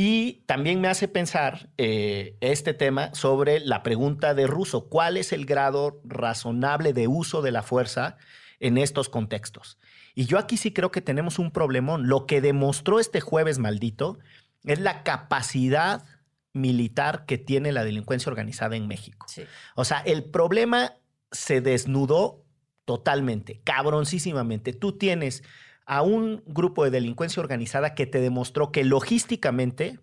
[0.00, 4.88] Y también me hace pensar eh, este tema sobre la pregunta de Russo.
[4.88, 8.16] ¿Cuál es el grado razonable de uso de la fuerza
[8.60, 9.76] en estos contextos?
[10.14, 12.08] Y yo aquí sí creo que tenemos un problemón.
[12.08, 14.20] Lo que demostró este jueves maldito
[14.64, 16.04] es la capacidad
[16.52, 19.26] militar que tiene la delincuencia organizada en México.
[19.28, 19.44] Sí.
[19.74, 20.94] O sea, el problema
[21.30, 22.44] se desnudó
[22.84, 24.72] totalmente, cabroncísimamente.
[24.72, 25.42] Tú tienes
[25.86, 29.98] a un grupo de delincuencia organizada que te demostró que logísticamente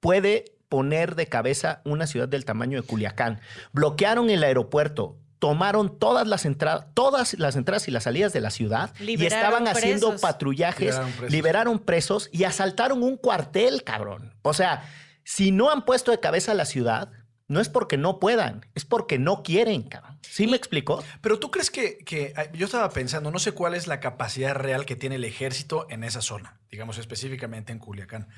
[0.00, 3.40] puede poner de cabeza una ciudad del tamaño de Culiacán.
[3.72, 8.50] Bloquearon el aeropuerto, tomaron todas las entradas, todas las entradas y las salidas de la
[8.50, 11.30] ciudad y estaban haciendo patrullajes, Liberaron presos.
[11.32, 14.34] liberaron presos y asaltaron un cuartel, cabrón.
[14.42, 14.84] O sea,
[15.24, 17.10] si no han puesto de cabeza la ciudad,
[17.46, 20.18] no es porque no puedan, es porque no quieren, cabrón.
[20.22, 21.02] ¿Sí me explicó?
[21.22, 24.84] Pero tú crees que, que- yo estaba pensando, no sé cuál es la capacidad real
[24.84, 28.28] que tiene el ejército en esa zona, digamos específicamente en Culiacán.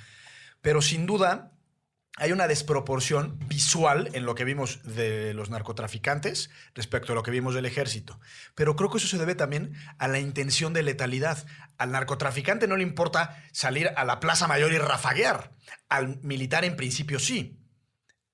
[0.60, 1.52] Pero sin duda
[2.16, 7.30] hay una desproporción visual en lo que vimos de los narcotraficantes respecto a lo que
[7.30, 8.20] vimos del ejército.
[8.54, 11.46] Pero creo que eso se debe también a la intención de letalidad.
[11.78, 15.52] Al narcotraficante no le importa salir a la Plaza Mayor y rafaguear.
[15.88, 17.59] Al militar en principio sí.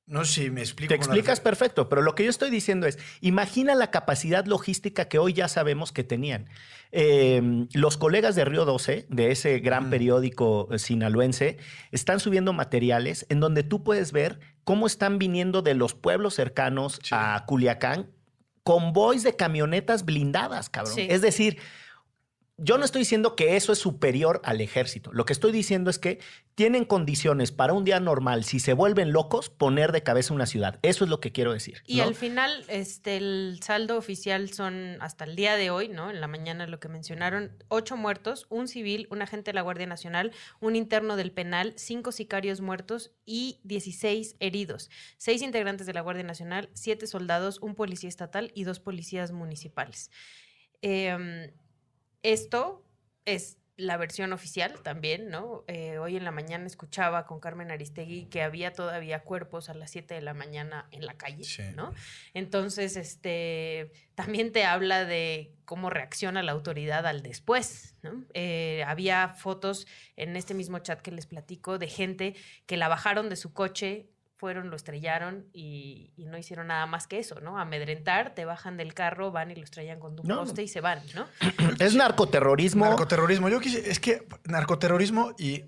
[0.07, 0.89] No sé si me explico.
[0.89, 5.09] Te la explicas perfecto, pero lo que yo estoy diciendo es, imagina la capacidad logística
[5.09, 6.49] que hoy ya sabemos que tenían.
[6.93, 11.59] Eh, los colegas de Río 12, de ese gran periódico eh, sinaloense,
[11.91, 17.01] están subiendo materiales en donde tú puedes ver cómo están viniendo de los pueblos cercanos
[17.03, 17.11] Sí.
[17.13, 18.11] a Culiacán
[18.63, 20.95] convoys de camionetas blindadas, cabrón.
[20.95, 21.07] Sí.
[21.09, 21.59] Es decir,
[22.59, 25.13] yo no estoy diciendo que eso es superior al ejército.
[25.13, 26.21] Lo que estoy diciendo es que
[26.55, 30.79] tienen condiciones para un día normal, si se vuelven locos, poner de cabeza una ciudad.
[30.81, 31.83] Eso es lo que quiero decir.
[31.87, 32.05] Y ¿no?
[32.05, 36.11] al final, este, el saldo oficial son hasta el día de hoy, ¿no?
[36.11, 39.87] En la mañana lo que mencionaron, ocho muertos, un civil, un agente de la Guardia
[39.87, 44.89] Nacional, un interno del penal, cinco sicarios muertos y 16 heridos.
[45.19, 50.11] Seis integrantes de la Guardia Nacional, siete soldados, un policía estatal y dos policías municipales.
[50.81, 51.51] Em,
[52.33, 52.83] esto
[53.25, 55.63] es la versión oficial también, ¿no?
[55.67, 59.91] Eh, hoy en la mañana escuchaba con Carmen Aristegui que había todavía cuerpos a las
[59.91, 61.63] 7 de la mañana en la calle, Sí.
[61.75, 61.93] ¿no?
[62.33, 68.25] Entonces, este, también te habla de cómo reacciona la autoridad al después, ¿no?
[68.33, 69.87] Eh, había fotos
[70.17, 72.35] en este mismo chat que les platico de gente
[72.65, 77.07] que la bajaron de su coche, fueron, lo estrellaron y, y no hicieron nada más
[77.07, 77.59] que eso, ¿no?
[77.59, 80.81] Amedrentar, te bajan del carro, van y lo estrellan con un No, poste y se
[80.81, 81.27] van, ¿no?
[81.81, 82.85] Es narcoterrorismo.
[82.85, 83.49] Narcoterrorismo.
[83.49, 85.65] Yo quise, es que narcoterrorismo y,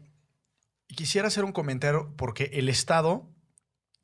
[0.86, 3.28] y quisiera hacer un comentario porque el Estado,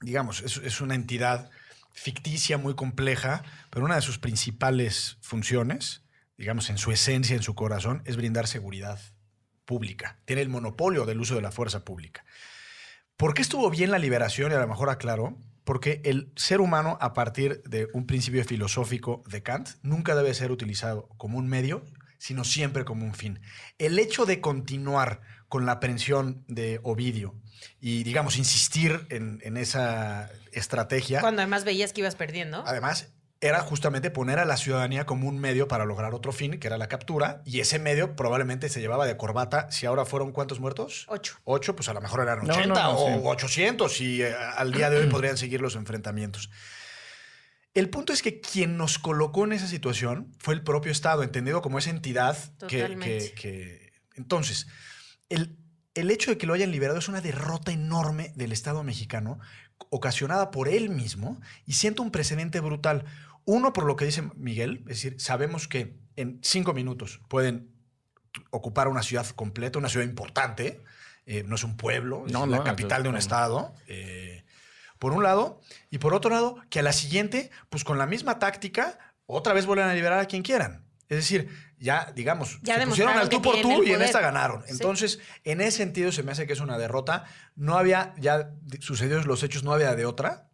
[0.00, 1.50] digamos, es, es una entidad
[1.92, 6.03] ficticia muy compleja, pero una de sus principales funciones,
[6.38, 8.98] digamos, en su esencia, en su corazón, es brindar seguridad
[9.66, 10.18] pública.
[10.24, 12.24] Tiene el monopolio del uso de la fuerza pública.
[13.16, 14.53] ¿Por qué estuvo bien la liberación?
[14.53, 15.37] Y a lo mejor aclaro.
[15.64, 20.53] Porque el ser humano, a partir de un principio filosófico de Kant, nunca debe ser
[20.53, 21.87] utilizado como un medio,
[22.18, 23.40] sino siempre como un fin.
[23.79, 27.35] El hecho de continuar con la aprehensión de Ovidio
[27.81, 32.62] y, digamos, insistir en, en esa estrategia, Cuando además veías que ibas perdiendo.
[32.66, 33.13] además,
[33.47, 36.79] era justamente poner a la ciudadanía como un medio para lograr otro fin, que era
[36.79, 39.71] la captura, y ese medio probablemente se llevaba de corbata.
[39.71, 41.05] Si ahora fueron cuántos muertos?
[41.09, 41.37] Ocho.
[41.45, 43.21] 8, pues a lo mejor eran No, 80 no, no, o sí.
[43.23, 46.51] 800 y eh, al día de hoy podrían seguir los enfrentamientos.
[47.75, 51.61] El punto es que quien nos colocó en esa situación fue el propio Estado, entendido
[51.61, 54.69] como esa entidad que- que- Entonces,
[55.29, 55.59] el,
[55.95, 59.39] el hecho de que lo hayan liberado es una derrota enorme del Estado mexicano,
[59.91, 63.05] ocasionada por él mismo, y siento un precedente brutal.
[63.47, 67.71] Uno, por lo que dice Miguel, es decir, sabemos que en cinco minutos pueden
[68.51, 70.83] ocupar una ciudad completa, una ciudad importante,
[71.27, 74.45] eh, no es un pueblo, No, es no, la capital de un es- estado, eh,
[74.99, 78.39] por un lado, y por otro lado, que a la siguiente, pues con la misma
[78.39, 80.85] táctica, otra vez vuelven a liberar a quien quieran.
[81.09, 84.63] Es decir, ya, digamos, Ya se pusieron al tú por tú y en esta ganaron.
[84.63, 84.73] Sí.
[84.73, 87.25] Entonces, en ese sentido se me hace que es una derrota.
[87.57, 90.49] No había, ya di- sucedidos los hechos, no había de otra,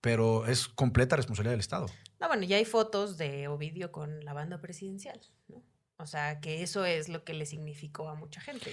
[0.00, 1.86] pero es completa responsabilidad del Estado.
[2.26, 5.62] No, bueno, ya hay fotos de Ovidio con la banda presidencial, ¿no?
[5.96, 8.72] O sea, que eso es lo que le significó a mucha gente.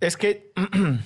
[0.00, 0.52] Es que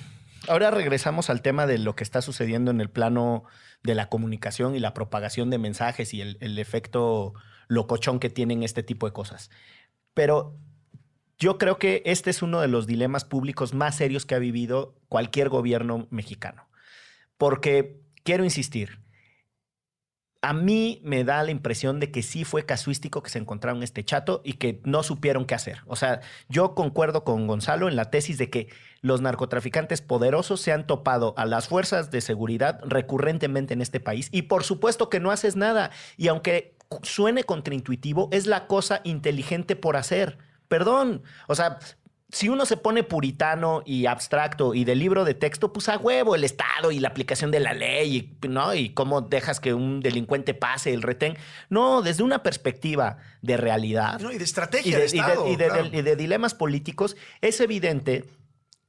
[0.47, 3.43] ahora regresamos al tema de lo que está sucediendo en el plano
[3.83, 7.35] de la comunicación y la propagación de mensajes y el, el efecto
[7.67, 9.51] locochón que tienen este tipo de cosas.
[10.15, 10.57] Pero
[11.37, 14.97] yo creo que este es uno de los dilemas públicos más serios que ha vivido
[15.07, 16.67] cualquier gobierno mexicano.
[17.37, 19.04] Porque quiero insistir,
[20.45, 24.05] a mí me da la impresión de que sí fue casuístico que se encontraron este
[24.05, 25.81] chato y que no supieron qué hacer.
[25.87, 28.67] O sea, yo concuerdo con Gonzalo en la tesis de que
[29.01, 34.29] los narcotraficantes poderosos se han topado a las fuerzas de seguridad recurrentemente en este país
[34.31, 35.89] y por supuesto que no haces nada.
[36.15, 40.37] Y aunque suene contraintuitivo, es la cosa inteligente por hacer.
[40.67, 41.23] Perdón.
[41.47, 41.79] O sea,
[42.31, 46.35] si uno se pone puritano y abstracto y de libro de texto, pues a huevo
[46.35, 48.73] el Estado y la aplicación de la ley, y, ¿no?
[48.73, 51.37] Y cómo dejas que un delincuente pase el retén.
[51.69, 54.19] No, desde una perspectiva de realidad.
[54.19, 55.47] No, y de estrategia de, y de- Estado.
[55.51, 55.89] y de- claro.
[55.91, 58.25] y de dilemas políticos, es evidente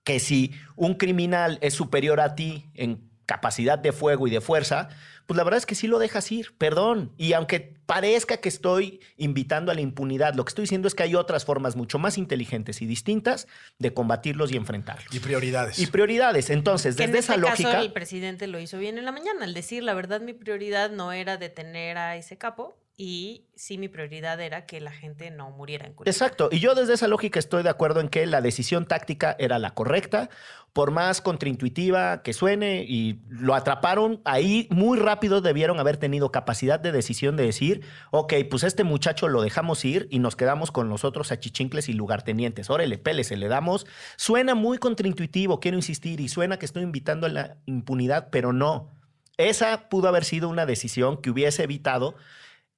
[0.03, 4.89] que si un criminal es superior a ti en capacidad de fuego y de fuerza,
[5.27, 7.13] pues la verdad es que sí lo dejas ir, perdón.
[7.17, 11.03] Y aunque parezca que estoy invitando a la impunidad, lo que estoy diciendo es que
[11.03, 13.47] hay otras formas mucho más inteligentes y distintas
[13.79, 15.13] de combatirlos y enfrentarlos.
[15.15, 15.79] Y prioridades.
[15.79, 16.51] Y prioridades.
[16.51, 17.81] Entonces, Que en desde este esa caso lógica...
[17.81, 21.13] el presidente lo hizo bien en la mañana, al decir la verdad mi prioridad no
[21.13, 25.87] era detener a ese capo y sí mi prioridad era que la gente no muriera
[25.87, 26.15] en Culiacán.
[26.15, 26.49] Exacto.
[26.51, 29.75] Y yo desde esa lógica estoy de acuerdo en que la decisión táctica era la
[29.75, 30.31] correcta,
[30.73, 34.23] por más contraintuitiva que suene, y lo atraparon.
[34.25, 37.83] Ahí muy rápido debieron haber tenido capacidad de decisión de decir,
[38.13, 41.93] ok, pues este muchacho lo dejamos ir y nos quedamos con los otros achichincles y
[41.93, 42.71] lugartenientes.
[42.71, 43.87] Órale, pélese, le damos.
[44.17, 48.91] Suena muy contraintuitivo, quiero insistir, y suena que estoy invitando a la impunidad, pero no.
[49.37, 52.15] Esa pudo haber sido una decisión que hubiese evitado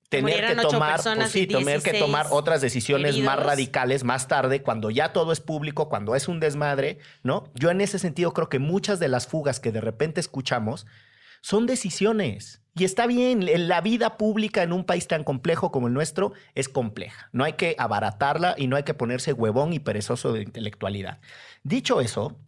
[0.09, 4.63] tener que tomar, pues sí, tener que 16 tomar otras decisiones más radicales más tarde,
[4.63, 7.51] cuando ya todo es público, cuando es un desmadre, ¿no?
[7.55, 10.87] Yo en ese sentido creo que muchas de las fugas que de repente escuchamos
[11.41, 12.63] son decisiones.
[12.75, 16.69] Y está bien, la vida pública en un país tan complejo como el nuestro es
[16.69, 17.29] compleja.
[17.33, 21.19] No hay que abaratarla y no hay que ponerse huevón y perezoso de intelectualidad.
[21.65, 22.39] Dicho eso,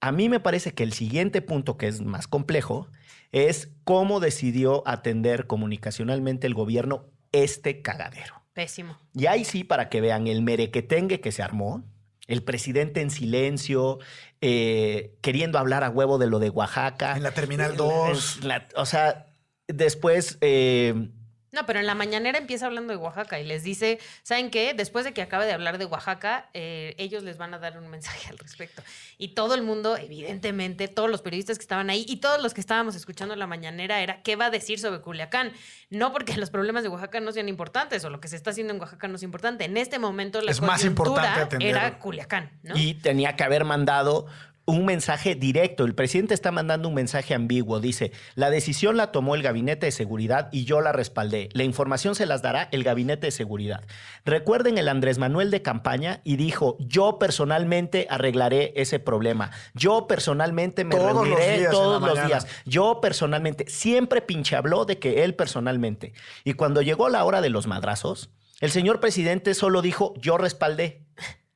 [0.00, 2.88] a mí me parece que el siguiente punto, que es más complejo,
[3.36, 8.34] es cómo decidió atender comunicacionalmente el gobierno este cagadero.
[8.54, 8.96] Pésimo.
[9.14, 11.84] Y ahí sí, para que vean el merequetengue que se armó,
[12.28, 13.98] el presidente en silencio,
[14.40, 17.14] eh, queriendo hablar a huevo de lo de Oaxaca.
[17.16, 18.44] En la Terminal En 2.
[18.44, 19.26] la- o sea,
[19.68, 20.38] después...
[20.40, 21.10] eh,
[21.56, 24.74] No, pero en la mañanera empieza hablando de Oaxaca y les dice, ¿saben qué?
[24.74, 27.88] Después de que acabe de hablar de Oaxaca, eh, ellos les van a dar un
[27.88, 28.82] mensaje al respecto.
[29.16, 32.60] Y todo el mundo, evidentemente, todos los periodistas que estaban ahí y todos los que
[32.60, 35.52] estábamos escuchando la mañanera era, ¿qué va a decir sobre Culiacán?
[35.88, 38.74] No porque los problemas de Oaxaca no sean importantes o lo que se está haciendo
[38.74, 39.64] en Oaxaca no es importante.
[39.64, 42.76] En este momento la Es más importante atender- era Culiacán, ¿no?
[42.76, 44.26] Y tenía que haber mandado
[44.66, 45.84] un mensaje directo.
[45.84, 47.80] El presidente está mandando un mensaje ambiguo.
[47.80, 51.48] Dice, la decisión la tomó el gabinete de seguridad y yo la respaldé.
[51.52, 53.84] La información se las dará el gabinete de seguridad.
[54.24, 59.52] Recuerden el Andrés Manuel de campaña y dijo, yo personalmente arreglaré ese problema.
[59.74, 62.26] Yo personalmente me Todos los reuniré días todos los mañana.
[62.26, 62.46] días.
[62.64, 66.12] Yo personalmente, siempre pinche habló de que él personalmente.
[66.44, 71.04] Y cuando llegó la hora de los madrazos, el señor presidente solo dijo, yo respaldé.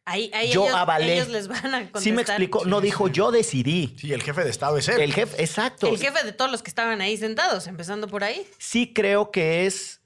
[0.05, 1.15] Ahí, ahí yo ellos, avalé.
[1.15, 2.03] ellos les van a contestar.
[2.03, 2.65] ¿Sí me explico?
[2.65, 3.95] No dijo yo decidí.
[3.99, 5.01] Sí, el jefe de Estado es él.
[5.01, 5.87] El jefe, exacto.
[5.89, 8.47] El jefe de todos los que estaban ahí sentados, empezando por ahí.
[8.59, 10.01] Sí creo que es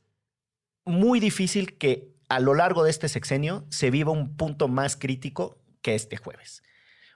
[0.84, 5.58] muy difícil que a lo largo de este sexenio se viva un punto más crítico
[5.80, 6.62] que este jueves.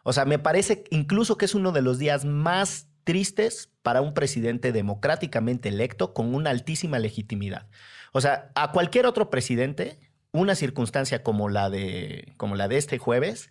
[0.05, 4.14] O sea, me parece incluso que es uno de los días más tristes para un
[4.14, 7.69] presidente democráticamente electo con una altísima legitimidad.
[8.12, 9.99] O sea, a cualquier otro presidente,
[10.33, 13.51] una circunstancia como la de, como la de este jueves,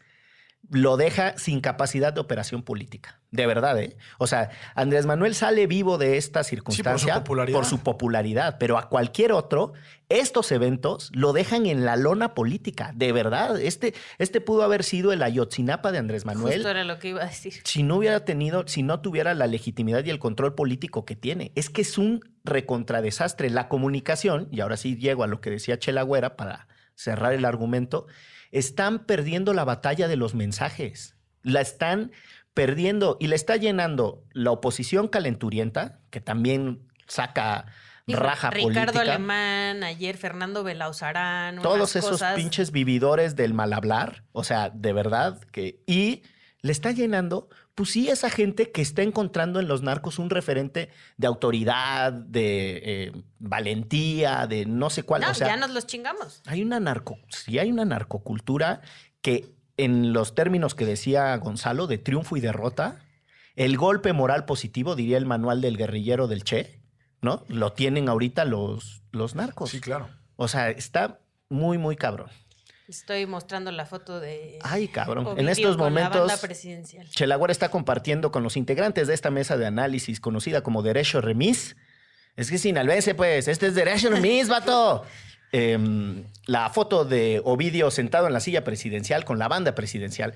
[0.69, 3.21] lo deja sin capacidad de operación política.
[3.31, 3.97] De verdad, ¿eh?
[4.17, 7.57] O sea, Andrés Manuel sale vivo de esta circunstancia popularidad.
[7.57, 9.73] por su popularidad, pero a cualquier otro,
[10.09, 12.91] estos eventos lo dejan en la lona política.
[12.95, 16.99] De verdad, este, este pudo haber sido el Ayotzinapa de Andrés Manuel Justo era lo
[16.99, 17.55] que iba a decir.
[17.63, 21.51] si no hubiera tenido, si no tuviera la legitimidad y el control político que tiene.
[21.55, 23.49] Es que es un recontradesastre.
[23.49, 27.45] La comunicación, y ahora sí llego a lo que decía Chela Güera para cerrar el
[27.45, 28.07] argumento,
[28.51, 31.15] están perdiendo la batalla de los mensajes.
[31.43, 32.11] La están
[32.53, 37.65] perdiendo y le está llenando la oposición calenturienta, que también saca
[38.07, 39.01] Dijo, raja Ricardo política.
[39.01, 44.93] Alemán, ayer Fernando Belauzarán, todos esos cosas- pinches vividores del mal hablar, o sea, de
[44.93, 46.23] verdad que y
[46.61, 50.89] le está llenando, pues sí, esa gente que está encontrando en los narcos un referente
[51.17, 55.21] de autoridad, de eh, valentía, de no sé cuál.
[55.21, 56.41] No, o sea, ya nos los chingamos.
[56.47, 58.81] hay una narco, sí hay una narcocultura
[59.21, 62.99] que en los términos que decía Gonzalo de triunfo y derrota,
[63.55, 66.81] el golpe moral positivo, diría el manual del guerrillero del Che,
[67.21, 67.43] ¿no?
[67.47, 69.69] Lo tienen ahorita los, los narcos.
[69.69, 70.09] Sí, claro.
[70.35, 72.31] O sea, está muy, muy cabrón.
[72.87, 74.59] Estoy mostrando la foto de.
[74.61, 75.37] Ay, cabrón.
[75.37, 77.09] En estos con la momentos, banda presidencial.
[77.09, 81.75] Chelagüera está compartiendo con los integrantes de esta mesa de análisis conocida como Derecho Remis.
[82.37, 83.49] Es que sinalbense, pues.
[83.49, 85.03] Este es Derecho Remis, vato.
[85.53, 90.33] Em, la foto de Ovidio sentado en la silla presidencial con la banda presidencial.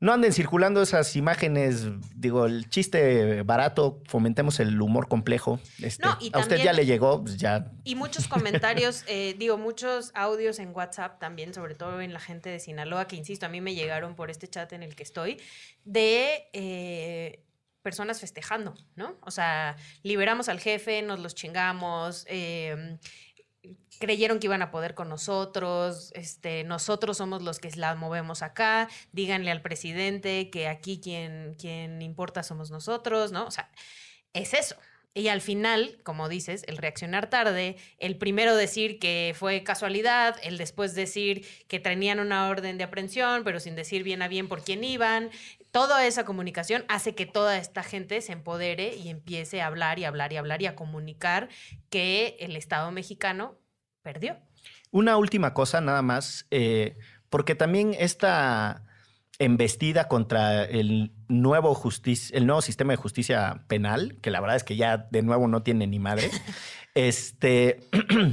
[0.00, 5.60] No anden circulando esas imágenes, digo, el chiste barato, fomentemos el humor complejo.
[5.80, 7.70] Este, No, y a usted ya le llegó, pues ya.
[7.84, 12.50] Y muchos comentarios, eh, digo, muchos audios en WhatsApp también, sobre todo en la gente
[12.50, 15.40] de Sinaloa, que insisto, a mí me llegaron por este chat en el que estoy,
[15.84, 17.44] de eh,
[17.84, 19.16] personas festejando, ¿no?
[19.20, 22.98] O sea, liberamos al jefe, nos los chingamos, eh,
[23.98, 28.88] creyeron que iban a poder con nosotros, este, nosotros somos los que la movemos acá,
[29.12, 33.46] díganle al presidente que aquí quien, quien importa somos nosotros, ¿no?
[33.46, 33.70] O sea,
[34.32, 34.76] es eso.
[35.16, 40.58] Y al final, como dices, el reaccionar tarde, el primero decir que fue casualidad, el
[40.58, 44.64] después decir que tenían una orden de aprehensión, pero sin decir bien a bien por
[44.64, 45.30] quién iban,
[45.70, 50.04] toda esa comunicación hace que toda esta gente se empodere y empiece a hablar y
[50.04, 51.48] hablar y hablar y a comunicar
[51.90, 53.56] que el Estado mexicano
[54.04, 54.36] perdió.
[54.92, 56.96] Una última cosa, nada más, eh,
[57.30, 58.84] porque también esta
[59.40, 64.62] embestida contra el nuevo, justicia, el nuevo sistema de justicia penal, que la verdad es
[64.62, 66.30] que ya de nuevo no tiene ni madre,
[66.94, 67.80] este,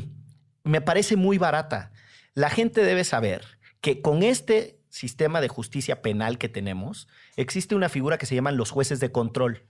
[0.64, 1.92] me parece muy barata.
[2.36, 3.44] La gente debe saber
[3.80, 7.08] que con este sistema de justicia penal que tenemos,
[7.38, 9.64] existe una figura que se llaman los jueces de control.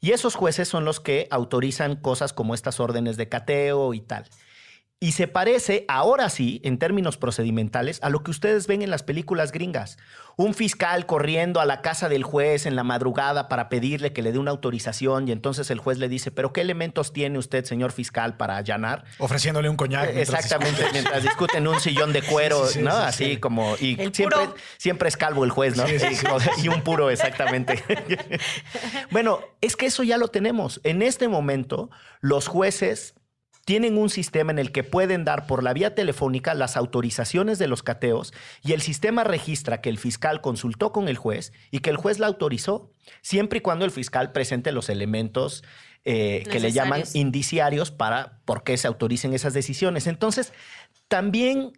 [0.00, 4.26] Y esos jueces son los que autorizan cosas como estas órdenes de cateo y tal.
[4.98, 9.02] Y se parece, ahora sí, en términos procedimentales, a lo que ustedes ven en las
[9.02, 9.98] películas gringas.
[10.38, 14.32] Un fiscal corriendo a la casa del juez en la madrugada para pedirle que le
[14.32, 17.92] dé una autorización y entonces el juez le dice, pero ¿qué elementos tiene usted, señor
[17.92, 19.04] fiscal, para allanar?
[19.18, 20.14] Ofreciéndole un coñac.
[20.14, 20.92] mientras Exactamente, discute.
[20.94, 22.92] mientras discuten un sillón de cuero, Sí, sí, sí, ¿no?
[22.92, 23.36] sí, Así sí.
[23.36, 23.76] como...
[23.78, 24.54] Y El siempre, puro.
[24.78, 25.86] siempre es calvo el juez, ¿no?
[25.86, 26.26] Sí, sí, sí.
[26.64, 27.84] Y un puro, exactamente.
[29.10, 30.80] bueno, es que eso ya lo tenemos.
[30.84, 31.90] En este momento,
[32.22, 33.14] los jueces
[33.66, 37.66] tienen un sistema en el que pueden dar por la vía telefónica las autorizaciones de
[37.66, 41.90] los cateos y el sistema registra que el fiscal consultó con el juez y que
[41.90, 45.64] el juez la autorizó, siempre y cuando el fiscal presente los elementos
[46.04, 50.06] eh, que le llaman indiciarios para por qué se autoricen esas decisiones.
[50.06, 50.52] Entonces,
[51.08, 51.72] también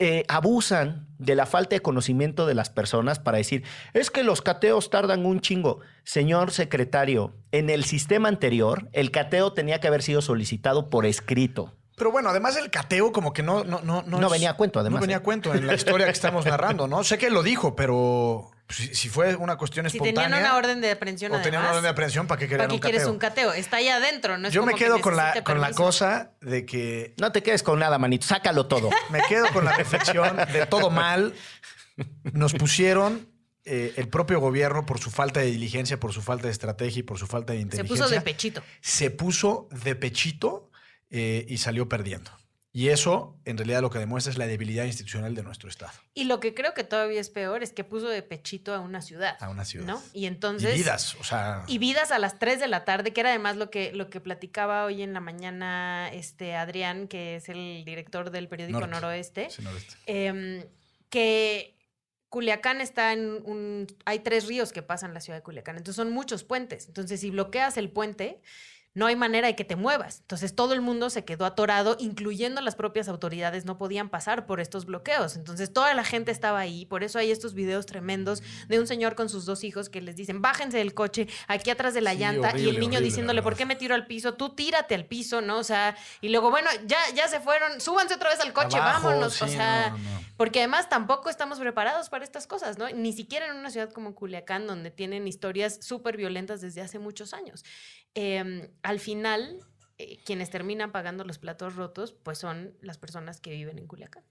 [0.00, 4.42] eh, abusan de la falta de conocimiento de las personas para decir, es que los
[4.42, 5.80] cateos tardan un chingo.
[6.02, 11.74] Señor secretario, en el sistema anterior, el cateo tenía que haber sido solicitado por escrito.
[11.96, 13.62] Pero bueno, además el cateo como que no...
[13.64, 15.20] No, no, No es- venía a cuento, además, No venía ¿eh?
[15.20, 17.04] a cuento en la historia que estamos narrando, ¿no?
[17.04, 20.24] Sé que lo dijo, pero si, si fue una cuestión Si espontánea...
[20.28, 22.68] tenían una orden de aprehensión, O tenían una orden de aprehensión, ¿para qué querían ¿para
[22.68, 23.12] qué un quieres cateo?
[23.12, 23.52] un cateo?
[23.52, 26.64] Está ahí adentro, no es Yo me que quedo con la, con la cosa de
[26.66, 28.90] que No te quedes con nada, manito, sácalo todo.
[29.10, 31.34] me quedo con la reflexión de todo mal.
[32.32, 33.28] Nos pusieron
[33.64, 37.02] eh, el propio gobierno por su falta de diligencia, por su falta de estrategia y
[37.02, 37.96] por su falta de Se inteligencia.
[38.04, 38.62] puso de pechito.
[38.80, 40.70] se puso de pechito
[41.10, 42.30] eh, y salió perdiendo.
[42.72, 45.92] Y eso, en realidad, lo que demuestra es la debilidad institucional de nuestro Estado.
[46.14, 49.02] Y lo que creo que todavía es peor es que puso de pechito a una
[49.02, 49.36] ciudad.
[49.40, 49.86] A una ciudad.
[49.86, 50.00] ¿no?
[50.12, 50.74] Y entonces.
[50.76, 51.64] y vidas, o sea...
[51.66, 54.20] Y vidas a las 3 de la tarde, que era además lo que, lo que
[54.20, 58.94] platicaba hoy en la mañana este Adrián, que es el director del periódico Norte.
[58.94, 59.96] Noroeste, sí, noroeste.
[60.06, 60.64] em,
[61.08, 61.76] que
[62.28, 63.88] Culiacán está en un...
[64.04, 66.86] Hay tres ríos que pasan la ciudad de Culiacán, entonces son muchos puentes.
[66.86, 68.40] Entonces, si bloqueas el puente,
[69.00, 70.18] no hay manera de que te muevas.
[70.20, 74.60] Entonces, todo el mundo se quedó atorado, incluyendo las propias autoridades, no podían pasar por
[74.60, 75.36] estos bloqueos.
[75.36, 76.84] Entonces, toda la gente estaba ahí.
[76.84, 80.16] Por eso hay estos videos tremendos de un señor con sus dos hijos que les
[80.16, 83.40] dicen, bájense del coche, aquí atrás de la Sí, llanta, y el niño horrible, diciéndole,
[83.42, 84.34] ¿por qué me tiro al piso?
[84.34, 85.56] Tú tírate al piso, ¿no?
[85.56, 89.06] O sea, y luego, bueno, ya, ya se fueron, súbanse otra vez al coche, Abajo,
[89.06, 89.40] vámonos.
[89.40, 90.24] o sea, no, no, no.
[90.36, 92.86] porque además tampoco estamos preparados para estas cosas, ¿no?
[92.90, 97.32] Ni siquiera en una ciudad como Culiacán, donde tienen historias súper violentas desde hace muchos
[97.32, 97.64] años.
[98.14, 99.58] Eh, al final,
[99.98, 104.24] eh, quienes terminan pagando los platos rotos, pues son las personas que viven en Culiacán.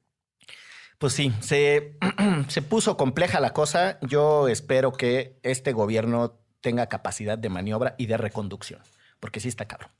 [0.97, 1.97] Pues sí, se,
[2.49, 3.99] se puso compleja la cosa.
[4.01, 8.81] Yo espero que este gobierno tenga capacidad de maniobra y de reconducción,
[9.19, 9.91] porque sí está cabrón.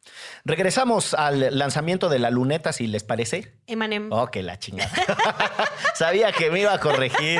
[0.44, 3.54] Regresamos al lanzamiento de la luneta, si les parece.
[3.68, 4.12] Emanem.
[4.12, 4.92] Oh, que la chingada.
[5.96, 7.40] Sabía que me iba a corregir.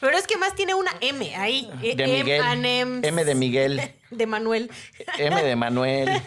[0.00, 1.70] Pero es que más tiene una M ahí.
[1.82, 3.00] eh, De Miguel.
[3.04, 3.94] M de Miguel.
[4.10, 4.70] De Manuel.
[5.18, 6.10] M de Manuel.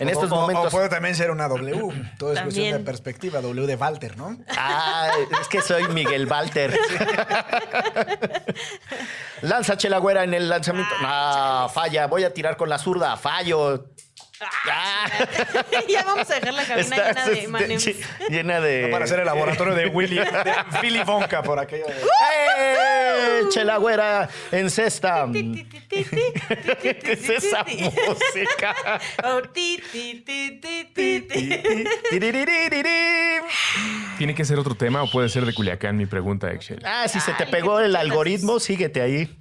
[0.00, 0.66] En estos O- momentos.
[0.66, 1.92] O puede también ser una W.
[2.18, 3.40] Todo es cuestión de perspectiva.
[3.40, 4.36] W de Walter, ¿no?
[4.56, 5.08] Ah,
[5.40, 6.76] es que soy Miguel Walter.
[9.42, 10.92] Lanza Chela Güera en el lanzamiento.
[11.00, 12.08] No, falla.
[12.08, 13.16] Voy a tirar con la zurda.
[13.16, 13.86] Fallo.
[14.40, 15.06] Ah.
[15.88, 17.90] ya vamos a dejar la cabina llena de Emanems.
[18.28, 18.88] llena de.
[18.90, 21.92] Para hacer el laboratorio de Willy, de Philly Bonka por aquello de...
[21.92, 23.40] ¡Eh!
[23.50, 25.26] Chela Güera en cesta.
[25.32, 29.00] ¿Qué es esa música?
[29.24, 31.84] Oh, ti, ti, ti, ti, ti, ti.
[32.10, 33.44] Tiririririm.
[34.18, 36.80] ¿Tiene que ser otro tema o puede ser de Culiacán mi pregunta, Excel?
[36.84, 39.36] Ah, si se te pegó el algoritmo, síguete ahí.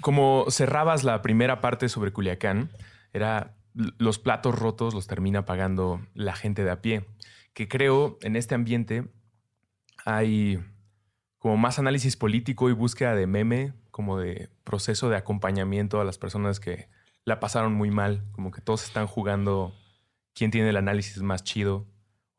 [0.00, 2.70] Como cerrabas la primera parte sobre Culiacán,
[3.12, 7.06] era los platos rotos los termina pagando la gente de a pie.
[7.52, 9.08] Que creo en este ambiente
[10.04, 10.60] hay
[11.38, 16.18] como más análisis político y búsqueda de meme, como de proceso de acompañamiento a las
[16.18, 16.88] personas que
[17.24, 19.74] la pasaron muy mal, como que todos están jugando
[20.34, 21.86] quién tiene el análisis más chido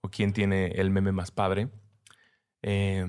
[0.02, 1.70] o quién tiene el meme más padre.
[2.62, 3.06] Eh,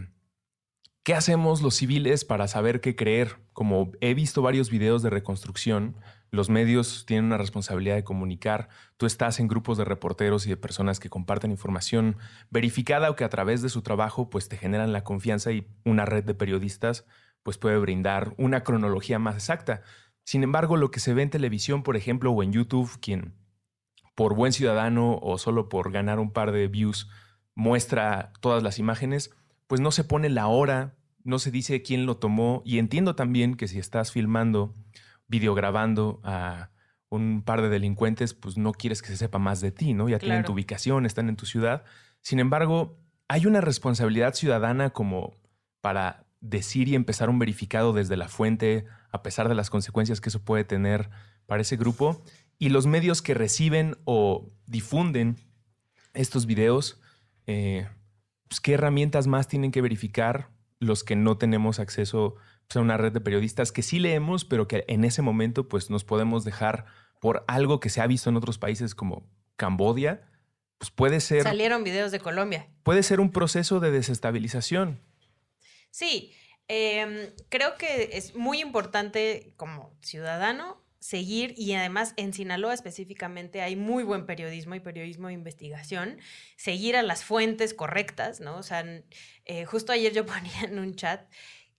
[1.03, 3.37] ¿Qué hacemos los civiles para saber qué creer?
[3.57, 5.97] Como he visto varios videos de reconstrucción,
[6.31, 8.69] los medios tienen una responsabilidad de comunicar.
[8.99, 12.19] Tú estás en grupos de reporteros y de personas que comparten información
[12.51, 16.05] verificada o que a través de su trabajo pues te generan la confianza y una
[16.05, 17.07] red de periodistas
[17.43, 19.81] pues puede brindar una cronología más exacta.
[20.23, 23.37] Sin embargo, lo que se ve en televisión, por ejemplo, o en YouTube, quien
[24.15, 27.09] por buen ciudadano o solo por ganar un par de views
[27.55, 29.31] muestra todas las imágenes,
[29.67, 30.96] pues no se pone la hora,
[31.27, 32.63] no se dice quién lo tomó.
[32.65, 34.75] Y entiendo también que si estás filmando,
[35.27, 36.71] videograbando a
[37.09, 40.09] un par de delincuentes, pues no quieres que se sepa más de ti, ¿no?
[40.09, 41.85] Ya tienen tu ubicación, están en tu ciudad.
[42.21, 42.99] Sin embargo,
[43.29, 45.37] hay una responsabilidad ciudadana como
[45.81, 50.29] para decir y empezar un verificado desde la fuente, a pesar de las consecuencias que
[50.29, 51.11] eso puede tener
[51.47, 52.23] para ese grupo.
[52.59, 55.37] Y los medios que reciben o difunden
[56.15, 57.01] estos videos,
[57.47, 57.89] eh,
[58.49, 62.97] pues, ¿qué herramientas más tienen que verificar los que no tenemos acceso pues, a una
[62.97, 66.87] red de periodistas que sí leemos, pero que en ese momento pues, nos podemos dejar
[67.21, 70.29] por algo que se ha visto en otros países como Cambodia?
[70.79, 72.69] Pues puede ser, Salieron videos de Colombia.
[72.83, 75.01] puede ser un proceso de desestabilización.
[75.91, 76.35] Sí,
[76.69, 83.77] em, creo que es muy importante como ciudadano seguir y además en Sinaloa específicamente hay
[83.77, 86.19] muy buen periodismo y periodismo de investigación,
[86.57, 88.57] seguir a las fuentes correctas, ¿no?
[88.57, 88.85] O sea,
[89.45, 91.25] eh, justo ayer yo ponía en un chat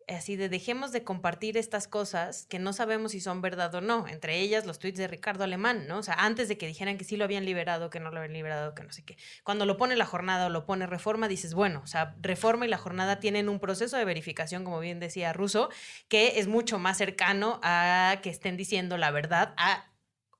[0.07, 4.07] así de dejemos de compartir estas cosas que no sabemos si son verdad o no,
[4.07, 5.97] entre ellas los tweets de Ricardo Alemán, ¿no?
[5.97, 8.33] O sea, antes de que dijeran que sí lo habían liberado, que no lo habían
[8.33, 9.17] liberado, que no sé qué.
[9.43, 12.69] Cuando lo pone la jornada o lo pone reforma, dices, bueno, o sea, reforma y
[12.69, 15.69] la jornada tienen un proceso de verificación, como bien decía Russo,
[16.07, 19.91] que es mucho más cercano a que estén diciendo la verdad, a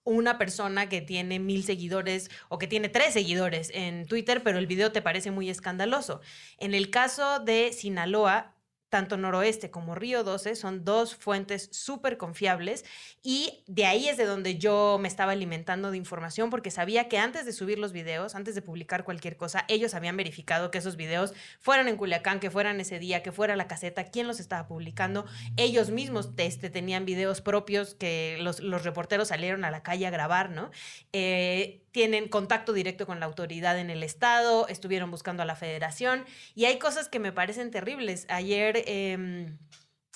[0.07, 4.65] una persona que tiene mil seguidores o que tiene tres seguidores en Twitter, pero el
[4.65, 6.22] video te parece muy escandaloso.
[6.57, 8.57] En el caso de Sinaloa,
[8.89, 12.85] tanto Noroeste como Río 12 son dos fuentes súper confiables
[13.21, 17.17] y de ahí es de donde yo me estaba alimentando de información porque sabía que
[17.17, 20.95] antes de subir los videos, antes de publicar cualquier cosa, ellos habían verificado que esos
[20.95, 24.67] videos fueran en Culiacán, que fueran ese día, que fuera la caseta, quién los estaba
[24.67, 25.25] publicando.
[25.57, 30.49] Ellos mismos este, tenían videos propios que los, reporteros salieron a la calle a grabar,
[30.49, 30.71] ¿no?
[31.13, 36.26] Eh, tienen contacto directo con la autoridad en el estado, estuvieron buscando a la federación
[36.54, 38.28] y hay cosas que me parecen terribles.
[38.30, 39.58] Ayer em,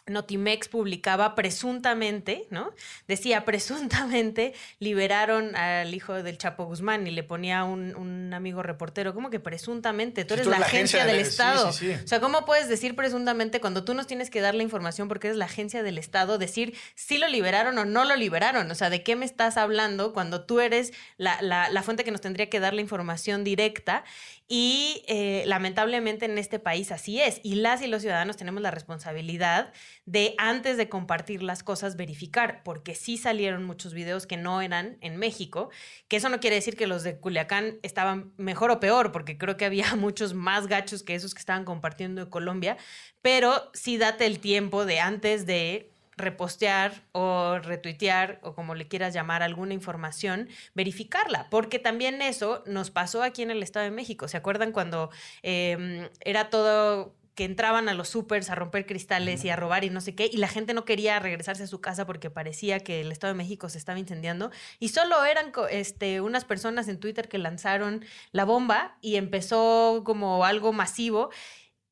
[0.08, 2.74] Notimex publicaba presuntamente, ¿no?
[3.08, 9.14] Decía presuntamente liberaron al hijo del Chapo Guzmán y le ponía un, un amigo reportero,
[9.14, 10.26] ¿cómo que presuntamente?
[10.26, 11.72] Tú eres tú la eres la agencia, agencia del de- sí, Estado.
[11.72, 12.04] sí, sí.
[12.04, 15.28] O sea, ¿cómo puedes decir presuntamente cuando tú nos tienes que dar la información porque
[15.28, 18.70] eres la agencia del Estado, decir si lo liberaron o no lo liberaron?
[18.72, 22.12] O sea, ¿de qué me estás hablando cuando tú eres la, la- la fuente que
[22.12, 24.04] nos tendría que dar la información directa?
[24.48, 27.40] Y eh, lamentablemente en este país así es.
[27.42, 29.72] Y las y los ciudadanos tenemos la responsabilidad
[30.06, 34.98] de antes de compartir las cosas verificar, porque sí salieron muchos videos que no eran
[35.02, 35.70] en México,
[36.08, 39.58] que eso no quiere decir que los de Culiacán estaban mejor o peor, porque creo
[39.58, 42.78] que había muchos más gachos que esos que estaban compartiendo de Colombia,
[43.22, 49.14] pero sí date el tiempo de antes de repostear o retuitear o como le quieras
[49.14, 54.28] llamar alguna información, verificarla, porque también eso nos pasó aquí en el Estado de México.
[54.28, 55.10] ¿Se acuerdan cuando
[55.44, 59.90] eh, era todo que entraban a los supers a romper cristales y a robar y
[59.90, 63.02] no sé qué, y la gente no quería regresarse a su casa porque parecía que
[63.02, 67.30] el Estado de México se estaba incendiando, y solo eran este, unas personas en Twitter
[67.30, 71.30] que lanzaron la bomba y empezó como algo masivo.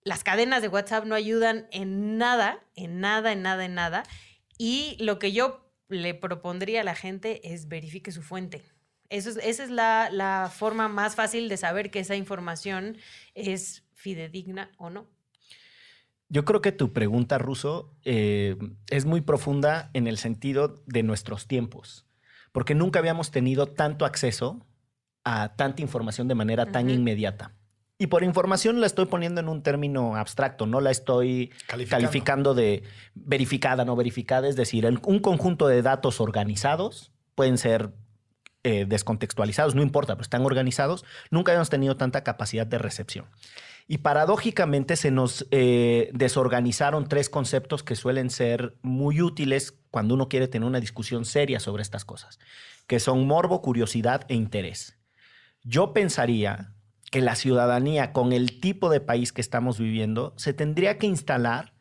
[0.04, 4.04] Las cadenas de WhatsApp no ayudan en nada, en nada, en nada, en nada.
[4.58, 8.64] Y lo que yo le propondría a la gente es verifique su fuente.
[9.10, 12.98] Eso es, esa es la, la forma más fácil de saber que esa información
[13.34, 15.08] es fidedigna o no.
[16.30, 18.56] Yo creo que tu pregunta, Ruso, eh,
[18.90, 22.06] es muy profunda en el sentido de nuestros tiempos,
[22.52, 24.66] porque nunca habíamos tenido tanto acceso
[25.24, 27.54] a tanta información de manera tan inmediata.
[27.98, 31.90] Y por información la estoy poniendo en un término abstracto, no la estoy Calificando.
[32.08, 32.84] calificando de
[33.16, 37.92] verificada, no verificada, es decir, el- un conjunto de datos organizados pueden ser
[38.64, 43.26] eh, descontextualizados, no importa, pero están organizados, nunca habíamos tenido tanta capacidad de recepción.
[43.92, 50.30] Y paradójicamente se nos eh, desorganizaron tres conceptos que suelen ser muy útiles cuando uno
[50.30, 52.38] quiere tener una discusión seria sobre estas cosas,
[52.86, 55.00] que son morbo, curiosidad e interés.
[55.64, 56.76] Yo pensaría
[57.10, 61.74] que la ciudadanía, con el tipo de país que estamos viviendo, se tendría que instalar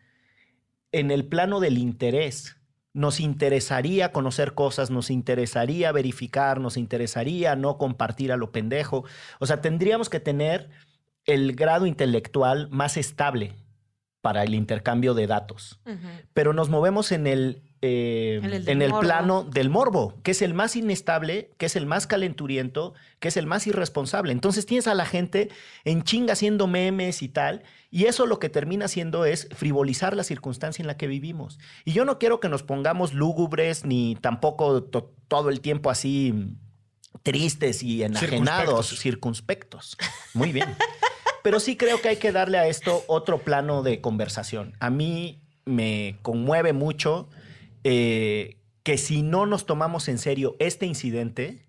[0.93, 2.57] en el plano del interés.
[2.95, 9.05] Nos interesaría conocer cosas, nos interesaría verificar, nos interesaría no compartir a lo pendejo.
[9.41, 10.71] O sea, tendríamos que tener
[11.29, 13.55] el grado intelectual más estable
[14.21, 15.79] para el intercambio de datos.
[16.35, 19.01] Pero nos movemos en el, eh, En el en del el morbo.
[19.01, 23.37] plano del morbo, que es el más inestable, que es el más calenturiento, que es
[23.37, 24.33] el más irresponsable.
[24.33, 25.51] Entonces tienes a la gente
[25.85, 30.25] en chinga haciendo memes y tal, y eso lo que termina haciendo es frivolizar la
[30.25, 31.59] circunstancia en la que vivimos.
[31.85, 36.33] Y yo no quiero que nos pongamos lúgubres ni tampoco to- todo el tiempo así
[36.35, 36.57] mm,
[37.23, 38.99] tristes y enajenados, Circunspectos.
[38.99, 39.97] circunspectos.
[40.35, 40.69] Muy bien.
[41.49, 44.77] Pero sí creo que hay que darle a esto otro plano de conversación.
[44.81, 47.31] A mí me conmueve mucho
[47.85, 51.67] eh, que si no nos tomamos en serio este incidente,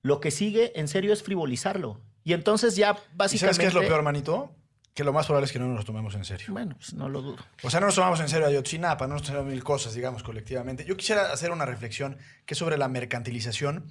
[0.00, 2.00] lo que sigue en serio es frivolizarlo.
[2.24, 3.38] Y entonces ya ¿Y básicamente...
[3.38, 4.56] sabes qué es lo peor, manito?
[4.94, 6.46] Que lo más probable es que no nos lo tomemos en serio.
[6.48, 7.44] Bueno, pues no lo dudo.
[7.62, 10.22] O sea, no nos tomamos en serio a Yotzinapa, no nos tomamos mil cosas, digamos,
[10.22, 10.86] colectivamente.
[10.86, 12.16] Yo quisiera hacer una reflexión
[12.46, 13.84] que es sobre la mercantilización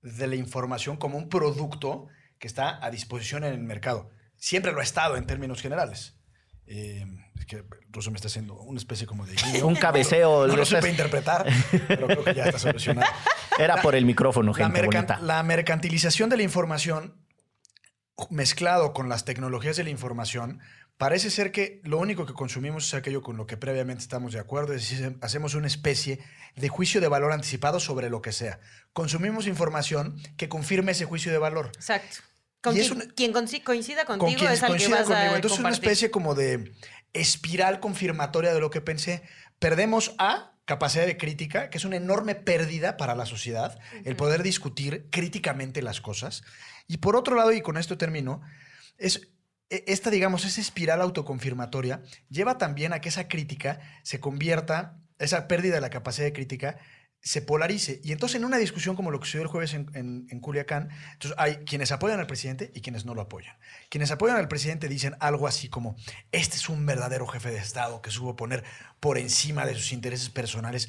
[0.00, 2.06] de la información como un producto
[2.38, 4.12] que está a disposición en el mercado.
[4.40, 6.16] Siempre lo ha estado en términos generales.
[6.66, 7.04] Eh,
[7.38, 9.62] es que Russo me está haciendo una especie como de...
[9.62, 10.46] Un cabeceo.
[10.48, 11.46] No lo supe interpretar,
[11.86, 13.06] pero creo que ya está solucionado.
[13.58, 15.20] Era por el micrófono, La, gente mercan- bonita.
[15.20, 17.16] la mercantilización de la información
[18.30, 20.60] mezclado con las tecnologías de la información,
[20.98, 24.38] parece ser que lo único que consumimos es aquello con lo que previamente estamos de
[24.40, 26.20] acuerdo, es decir, hacemos una especie
[26.56, 28.60] de juicio de valor anticipado sobre lo que sea.
[28.92, 31.72] Consumimos información que confirme ese juicio de valor.
[31.74, 32.18] Exacto.
[32.62, 35.32] Con es quien, coincida contigo Con quien es al que coincida vas conmigo.
[35.32, 35.88] a Entonces, una compartir.
[35.90, 36.72] especie como de
[37.12, 39.22] espiral confirmatoria de lo que pensé.
[39.58, 44.42] Perdemos A, capacidad de crítica, que es una enorme pérdida para la sociedad, el poder
[44.42, 46.42] discutir críticamente las cosas.
[46.86, 48.40] Y por otro lado, y con esto termino,
[48.98, 49.28] es
[49.70, 55.48] e- esta, digamos, esa espiral autoconfirmatoria lleva también a que esa crítica se convierta, esa
[55.48, 56.78] pérdida de la capacidad de crítica,
[57.22, 58.00] se polarice.
[58.02, 60.88] Y entonces en una discusión como lo que sucedió el jueves en, en- en Culiacán,
[61.12, 63.54] entonces hay quienes apoyan al presidente y quienes no lo apoyan.
[63.90, 65.96] Quienes apoyan al presidente dicen algo así como,
[66.32, 68.64] este es un verdadero jefe de Estado que supo poner
[69.00, 70.88] por encima de sus intereses personales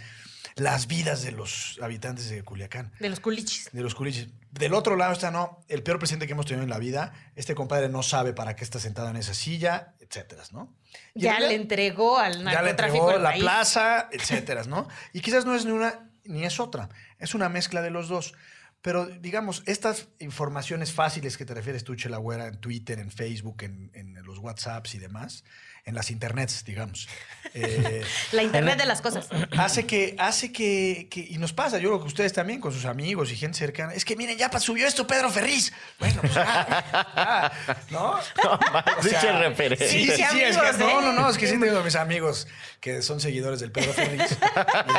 [0.55, 3.69] las vidas de los habitantes de Culiacán De los culichis.
[3.71, 4.27] de los culiches.
[4.51, 7.13] Del otro lado está, no, el peor presidente que hemos tenido en la vida.
[7.37, 10.75] Este compadre no sabe para qué está sentado en esa silla, etcétera, ¿no?
[11.13, 13.41] Y Ya le entregó al ya le narcotráfico entregó la país.
[13.43, 14.89] plaza, etcétera, ¿no?
[15.13, 18.33] Y quizás no es ni una ni es otra, es una mezcla de los dos.
[18.81, 23.91] Pero digamos, estas informaciones fáciles que te refieres tú, Chelagüera, en Twitter, en Facebook, en,
[23.93, 25.43] en los WhatsApps y demás,
[25.85, 27.07] en las internets, digamos,
[27.55, 29.27] eh, La internet de las cosas.
[29.57, 32.85] hace que, hace que, que- y nos pasa, yo creo que ustedes también con sus
[32.85, 35.73] amigos y gente cercana, es que miren, ya subió esto Pedro Ferriz.
[35.99, 36.83] Bueno, pues ya,
[37.15, 37.51] ya,
[37.89, 38.11] ¿no?
[38.99, 39.87] O sea, referencia.
[39.87, 40.93] Sí, sí, Sí, es que, no, ¿eh?
[41.01, 42.47] no, no, es que sí tengo a mis amigos
[42.79, 44.21] que son seguidores del Pedro Ferriz.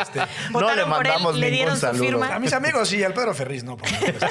[0.00, 0.20] Este,
[0.50, 2.04] No le él, mandamos le ningún dieron saludo.
[2.04, 2.34] firma.
[2.34, 4.26] a mis amigos sí, al Pedro Ferriz no, por supuesto.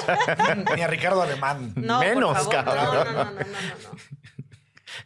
[0.76, 1.72] Ni a Ricardo Alemán.
[1.76, 2.64] No, Menos, por favor.
[2.74, 2.84] cabrón.
[2.84, 4.21] No, no, no, no, no, no.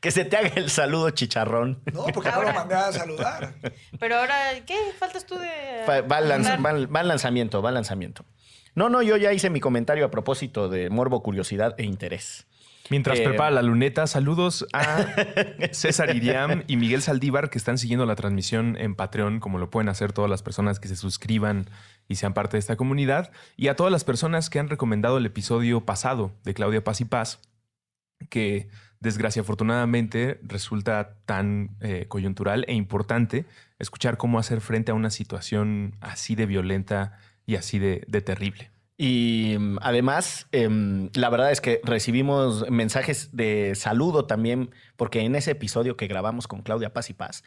[0.00, 1.82] Que se te haga el saludo chicharrón.
[1.92, 3.54] No, porque no Ahora- lo mandé a saludar.
[3.98, 4.76] Pero ahora, ¿qué?
[4.98, 5.84] ¿Faltas tú de...?
[5.88, 8.24] Va, lanz- va va al lanzamiento, va al lanzamiento.
[8.74, 12.46] No, no, yo ya hice mi comentario a propósito de morbo, curiosidad e interés.
[12.88, 15.06] Mientras Eh, prepara la luneta, saludos a
[15.72, 19.88] César Iriam y Miguel Saldívar que están siguiendo la transmisión en Patreon, como lo pueden
[19.88, 21.68] hacer todas las personas que se suscriban
[22.06, 25.26] y sean parte de esta comunidad, y a todas las personas que han recomendado el
[25.26, 27.40] episodio pasado de Claudia Paz y Paz,
[28.30, 28.68] que
[29.00, 33.44] desgraciadamente resulta tan eh, coyuntural e importante
[33.78, 38.70] escuchar cómo hacer frente a una situación así de violenta y así de, de terrible.
[38.98, 45.34] Y mm, además, em, la verdad es que recibimos mensajes de saludo también, porque en
[45.36, 47.44] ese episodio que grabamos con Claudia Paz y Paz,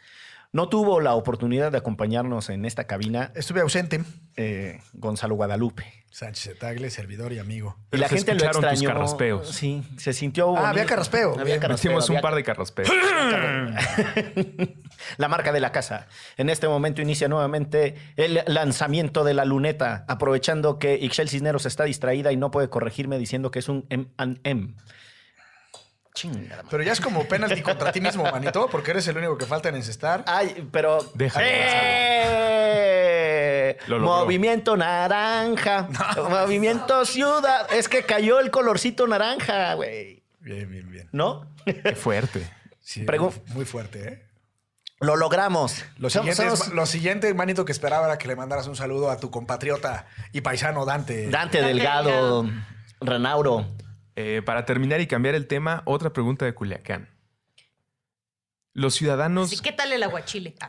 [0.52, 4.02] no tuvo la oportunidad de acompañarnos en esta cabina Estuve ausente.
[4.36, 5.84] eh, Gonzalo Guadalupe.
[6.12, 7.76] Sánchez Tagle, servidor y amigo.
[7.92, 8.94] Y la se gente lo escucharon tus extrañó.
[8.94, 9.48] carraspeos.
[9.48, 10.46] Sí, se sintió.
[10.46, 10.66] Ah, bonito.
[10.68, 11.32] había carraspeo.
[11.34, 12.88] Había Bien, carraspeo, Metimos un había- par de carraspeos.
[15.18, 16.08] la marca de la casa.
[16.36, 21.84] En este momento inicia nuevamente el lanzamiento de la luneta, aprovechando que Ixchel Cisneros está
[21.84, 24.74] distraída y no puede corregirme diciendo que es un M&M.
[26.20, 26.64] Chingada.
[26.68, 29.70] Pero ya es como penalti contra ti mismo, manito, porque eres el único que falta
[29.70, 30.22] en encestar.
[30.26, 30.98] Ay, pero.
[31.14, 31.46] Déjalo,
[32.40, 33.76] ¡Eh!
[33.86, 35.88] Lo movimiento naranja,
[36.28, 37.72] movimiento ciudad.
[37.72, 40.22] Es que cayó el colorcito naranja, güey.
[40.40, 41.08] Bien, bien, bien.
[41.12, 41.46] ¿No?
[41.64, 42.46] Qué fuerte.
[42.80, 44.26] Sí, Pregu- muy fuerte, ¿eh?
[45.00, 45.82] Lo logramos.
[45.96, 49.16] Lo siguiente, somos lo siguiente, manito, que esperaba era que le mandaras un saludo a
[49.16, 51.28] tu compatriota y paisano Dante.
[51.30, 52.44] Dante Delgado,
[53.00, 53.66] Renauro.
[54.22, 57.08] Eh, para terminar y cambiar el tema, otra pregunta de Culiacán.
[58.74, 59.62] Los ciudadanos...
[59.62, 60.54] ¿Qué tal el aguachile?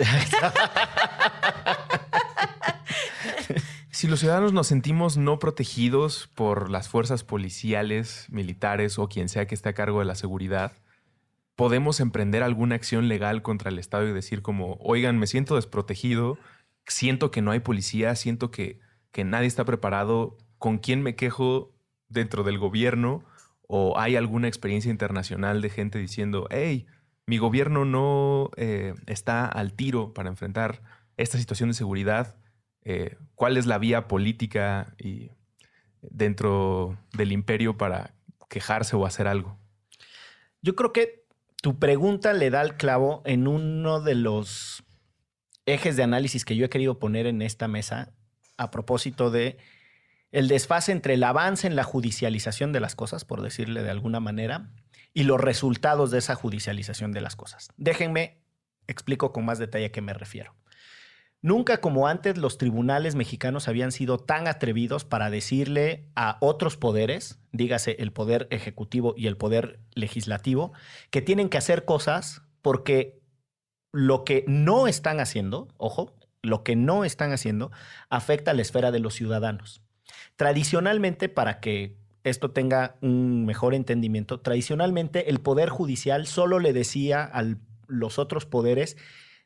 [3.93, 9.45] Si los ciudadanos nos sentimos no protegidos por las fuerzas policiales, militares o quien sea
[9.45, 10.71] que esté a cargo de la seguridad,
[11.55, 16.39] podemos emprender alguna acción legal contra el Estado y decir como, oigan, me siento desprotegido,
[16.87, 18.79] siento que no hay policía, siento que,
[19.11, 21.75] que nadie está preparado, ¿con quién me quejo
[22.07, 23.23] dentro del gobierno?
[23.73, 26.87] ¿O hay alguna experiencia internacional de gente diciendo, hey,
[27.25, 30.81] mi gobierno no eh, está al tiro para enfrentar
[31.15, 32.37] esta situación de seguridad?
[32.83, 35.31] eh, cuál es la vía política y
[36.01, 38.15] dentro del imperio para
[38.49, 39.57] quejarse o hacer algo.
[40.61, 41.25] Yo creo que
[41.61, 44.83] tu pregunta le da el clavo en uno de los
[45.65, 48.13] ejes de análisis que yo he querido poner en esta mesa
[48.57, 49.57] a propósito de
[50.31, 54.19] el desfase entre el avance en la judicialización de las cosas, por decirle de alguna
[54.19, 54.69] manera,
[55.13, 57.69] y los resultados de esa judicialización de las cosas.
[57.77, 58.41] Déjenme
[58.87, 60.55] explico con más detalle a qué me refiero.
[61.43, 67.39] Nunca como antes los tribunales mexicanos habían sido tan atrevidos para decirle a otros poderes,
[67.51, 70.71] dígase el poder ejecutivo y el poder legislativo,
[71.09, 73.23] que tienen que hacer cosas porque
[73.91, 77.71] lo que no están haciendo, ojo, lo que no están haciendo
[78.09, 79.81] afecta a la esfera de los ciudadanos.
[80.35, 87.23] Tradicionalmente, para que esto tenga un mejor entendimiento, tradicionalmente el poder judicial solo le decía
[87.23, 87.43] a
[87.87, 88.97] los otros poderes,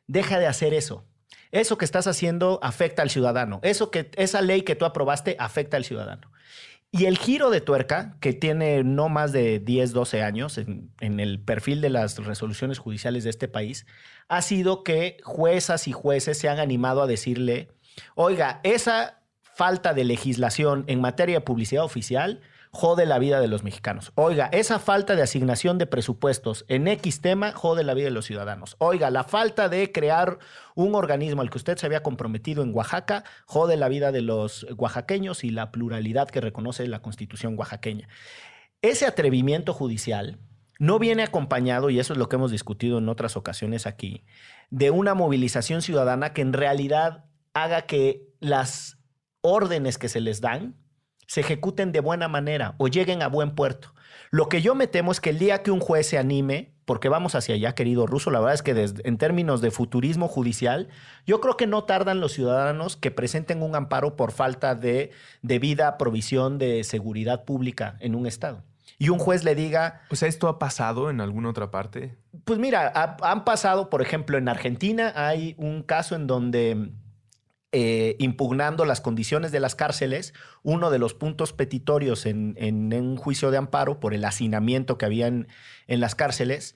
[0.06, 1.06] deja de hacer eso,
[1.52, 3.60] eso que estás haciendo afecta al ciudadano.
[3.62, 6.30] Eso que, esa ley que tú aprobaste afecta al ciudadano.
[6.92, 11.20] Y el giro de tuerca, que tiene no más de 10, 12 años en, en,
[11.20, 13.86] el perfil de las resoluciones judiciales de este país,
[14.28, 17.68] ha sido que juezas y jueces se han animado a decirle,
[18.14, 19.20] oiga, esa
[19.56, 22.42] falta de legislación en materia de publicidad oficial
[22.72, 24.12] jode la vida de los mexicanos.
[24.14, 28.26] Oiga, esa falta de asignación de presupuestos en X tema jode la vida de los
[28.26, 28.76] ciudadanos.
[28.80, 30.38] Oiga, la falta de crear
[30.74, 34.66] un organismo al que usted se había comprometido en Oaxaca jode la vida de los
[34.76, 38.10] oaxaqueños y la pluralidad que reconoce la constitución oaxaqueña.
[38.82, 40.38] Ese atrevimiento judicial
[40.78, 44.22] no viene acompañado, y eso es lo que hemos discutido en otras ocasiones aquí,
[44.68, 48.95] de una movilización ciudadana que en realidad haga que las
[49.46, 50.76] órdenes que se les dan
[51.26, 53.92] se ejecuten de buena manera o lleguen a buen puerto.
[54.30, 57.08] Lo que yo me temo es que el día que un juez se anime, porque
[57.08, 60.88] vamos hacia allá, querido Ruso, la verdad es que desde, en términos de futurismo judicial,
[61.26, 65.10] yo creo que no tardan los ciudadanos que presenten un amparo por falta de
[65.42, 68.62] debida provisión de seguridad pública en un estado.
[68.98, 70.02] Y un juez le diga...
[70.10, 72.16] O sea, ¿esto ha pasado en alguna otra parte?
[72.44, 76.92] Pues mira, ha, han pasado, por ejemplo, en Argentina hay un caso en donde
[77.78, 82.56] eh, impugnando las condiciones de las cárceles, uno de los puntos petitorios en,
[82.94, 85.46] un juicio de amparo por el hacinamiento que había en,
[85.86, 86.74] en las cárceles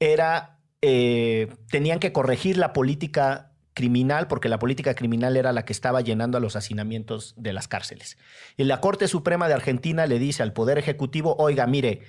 [0.00, 5.72] era, eh, tenían que corregir la política criminal, porque la política criminal era la que
[5.72, 8.18] estaba llenando a los hacinamientos de las cárceles.
[8.56, 12.02] Y la Corte Suprema de Argentina le dice al Poder Ejecutivo, oiga, mire,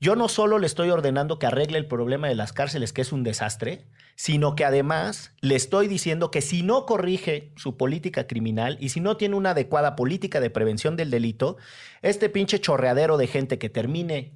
[0.00, 3.12] yo no solo le estoy ordenando que arregle el problema de las cárceles, que es
[3.12, 8.76] un desastre, sino que además le estoy diciendo que si no corrige su política criminal
[8.80, 11.56] y si no tiene una adecuada política de prevención del delito,
[12.02, 14.32] este pinche chorreadero de gente que termine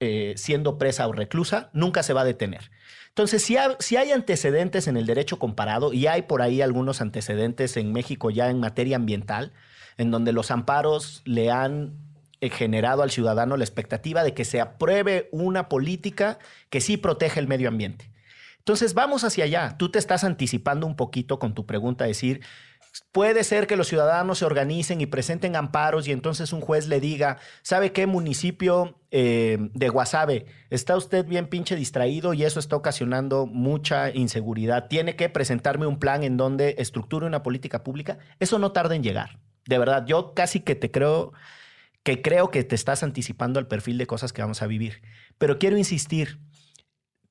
[0.00, 2.70] eh, siendo presa o reclusa nunca se va a detener.
[3.08, 7.76] Entonces, si si hay antecedentes en el derecho comparado, y hay por ahí algunos antecedentes
[7.76, 9.52] en México ya en materia ambiental,
[9.96, 12.07] en donde los amparos le han
[12.40, 16.38] generado al ciudadano la expectativa de que se apruebe una política
[16.70, 18.10] que sí protege el medio ambiente.
[18.58, 19.76] Entonces vamos hacia allá.
[19.78, 22.42] Tú te estás anticipando un poquito con tu pregunta, decir,
[23.12, 27.00] puede ser que los ciudadanos se organicen y presenten amparos y entonces un juez le
[27.00, 32.76] diga, ¿sabe qué municipio eh, de Guasave está usted bien pinche distraído y eso está
[32.76, 34.88] ocasionando mucha inseguridad?
[34.88, 38.18] Tiene que presentarme un plan en donde estructure una política pública.
[38.40, 39.38] Eso no tarda en llegar.
[39.66, 41.32] De verdad, yo casi que te creo
[42.08, 45.02] que creo que te estás anticipando al perfil de cosas que vamos a vivir.
[45.36, 46.38] Pero quiero insistir,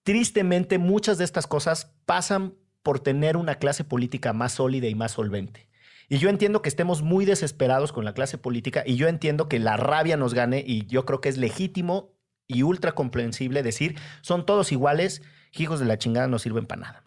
[0.03, 2.53] tristemente muchas de estas cosas pasan
[2.83, 5.67] por tener una clase política más sólida y más solvente.
[6.09, 9.57] Y yo entiendo que estemos muy desesperados con la clase política y yo entiendo que
[9.57, 12.13] la rabia nos gane y yo creo que es legítimo
[12.47, 15.23] y ultra comprensible decir, son todos iguales,
[15.53, 17.03] hijos de la chingada no sirven para nada.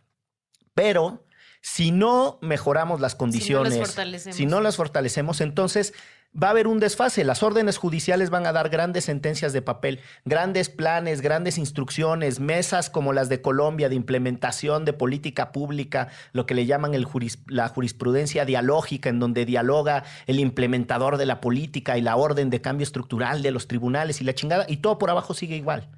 [0.74, 1.24] Pero
[1.62, 4.36] Si no mejoramos las condiciones, fortalecemos.
[4.36, 5.92] si no las fortalecemos, entonces
[6.32, 7.24] va a haber un desfase.
[7.24, 12.88] Las órdenes judiciales van a dar grandes sentencias de papel, grandes planes, grandes instrucciones, mesas
[12.88, 17.40] como las de Colombia de implementación de política pública, lo que le llaman el juris-
[17.48, 22.60] la jurisprudencia dialógica, en donde dialoga el implementador de la política y la orden de
[22.60, 25.88] cambio estructural de los tribunales y la chingada, y todo por abajo sigue igual.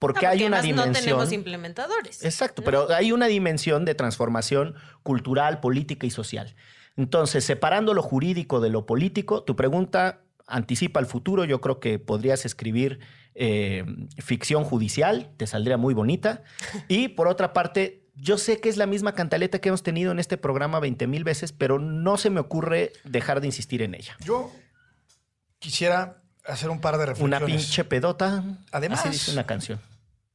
[0.00, 1.04] Porque, No, hay una además no dimensión.
[1.04, 2.24] tenemos implementadores.
[2.24, 6.54] Exacto, pero hay una dimensión de transformación cultural, política y social.
[7.00, 11.44] Entonces, separando lo jurídico de lo político, tu pregunta anticipa el futuro.
[11.46, 12.98] Yo creo que podrías escribir
[13.34, 13.84] eh,
[14.18, 16.42] ficción judicial, te saldría muy bonita.
[16.88, 20.18] Y por otra parte, yo sé que es la misma cantaleta que hemos tenido en
[20.18, 24.14] este programa 20 mil veces, pero no se me ocurre dejar de insistir en ella.
[24.22, 24.52] Yo
[25.58, 27.38] quisiera hacer un par de reflexiones.
[27.40, 28.44] Una pinche pedota.
[28.72, 29.80] Además- Así dice una canción.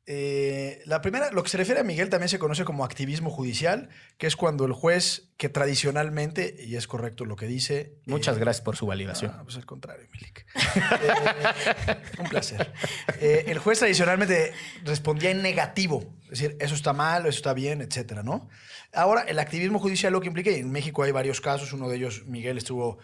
[0.07, 3.89] Eh, la primera, lo que se refiere a Miguel también se conoce como activismo judicial,
[4.19, 7.95] que es cuando el juez, que tradicionalmente, y es correcto lo que dice.
[8.05, 9.31] Muchas eh, gracias por su validación.
[9.33, 10.45] Ah, pues al contrario, Milik.
[10.75, 12.71] Eh, un placer.
[13.19, 14.53] El juez tradicionalmente
[14.83, 18.47] respondía en negativo, es decir, eso está mal, eso está bien, etcétera, ¿no?
[18.93, 21.97] Ahora, el activismo judicial lo que implica, y en México hay varios casos, uno de
[21.97, 22.99] ellos, Miguel estuvo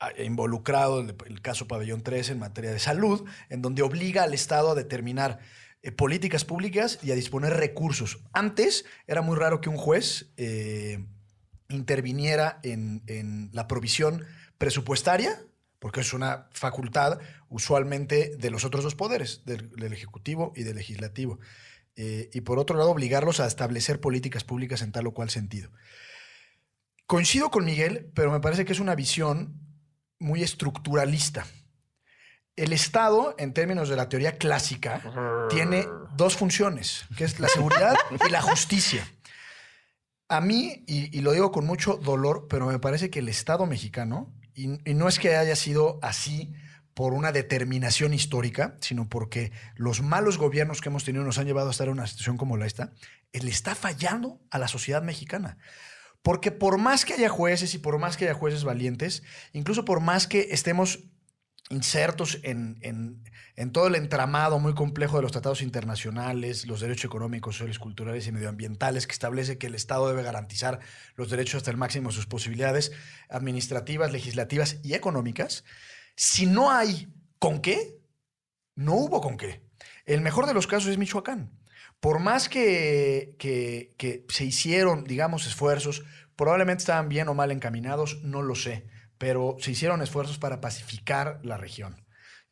[0.00, 4.22] ah, involucrado en el, el caso Pabellón 3 en materia de salud, en donde obliga
[4.22, 5.40] al Estado a determinar
[5.84, 8.18] eh, políticas públicas y a disponer recursos.
[8.32, 11.04] Antes era muy raro que un juez eh,
[11.68, 14.24] interviniera en, la provisión
[14.56, 15.44] presupuestaria,
[15.78, 17.18] porque es una facultad
[17.50, 21.38] usualmente de los otros dos poderes, del, del Ejecutivo y del Legislativo.
[21.96, 25.70] Eh, y por otro lado, obligarlos a establecer políticas públicas en tal o cual sentido.
[27.06, 29.60] Coincido con Miguel, pero me parece que es una visión
[30.18, 31.46] muy estructuralista.
[32.56, 35.86] El Estado, en términos de la teoría clásica, tiene
[36.16, 37.96] dos funciones, que es la seguridad
[38.28, 39.06] y la justicia.
[40.28, 43.66] A mí, y, y lo digo con mucho dolor, pero me parece que el Estado
[43.66, 46.54] mexicano, y, y no es que haya sido así
[46.94, 51.68] por una determinación histórica, sino porque los malos gobiernos que hemos tenido nos han llevado
[51.68, 52.92] a estar en una situación como la esta,
[53.32, 55.58] le está fallando a la sociedad mexicana.
[56.22, 60.00] Porque por más que haya jueces y por más que haya jueces valientes, incluso por
[60.00, 61.00] más que estemos
[61.70, 63.22] insertos en, en-
[63.72, 68.32] todo el entramado muy complejo de los tratados internacionales, los derechos económicos, sociales, culturales y
[68.32, 70.80] medioambientales, que establece que el Estado debe garantizar
[71.16, 72.92] los derechos hasta el máximo de sus posibilidades
[73.28, 75.64] administrativas, legislativas y económicas,
[76.16, 77.08] si no hay
[77.38, 77.98] con qué,
[78.76, 79.62] no hubo con qué.
[80.04, 81.50] El mejor de los casos es Michoacán.
[82.00, 86.04] Por más que, que- que se hicieron, digamos, esfuerzos,
[86.36, 88.86] probablemente estaban bien o mal encaminados, no lo sé,
[89.18, 92.04] pero se hicieron esfuerzos para pacificar la región.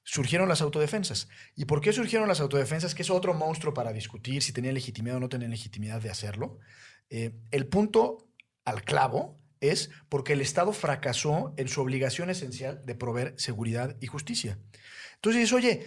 [0.05, 1.29] Surgieron las autodefensas.
[1.55, 2.95] ¿Y por qué surgieron las autodefensas?
[2.95, 6.59] Que es otro monstruo para discutir si tenían legitimidad o no tenían legitimidad de hacerlo.
[7.09, 8.29] Eh, el punto
[8.65, 14.09] al clavo es porque el Estado fracasó en su obligación esencial de proveer seguridad y
[14.09, 14.59] justicia.
[15.15, 15.87] Entonces dices, oye,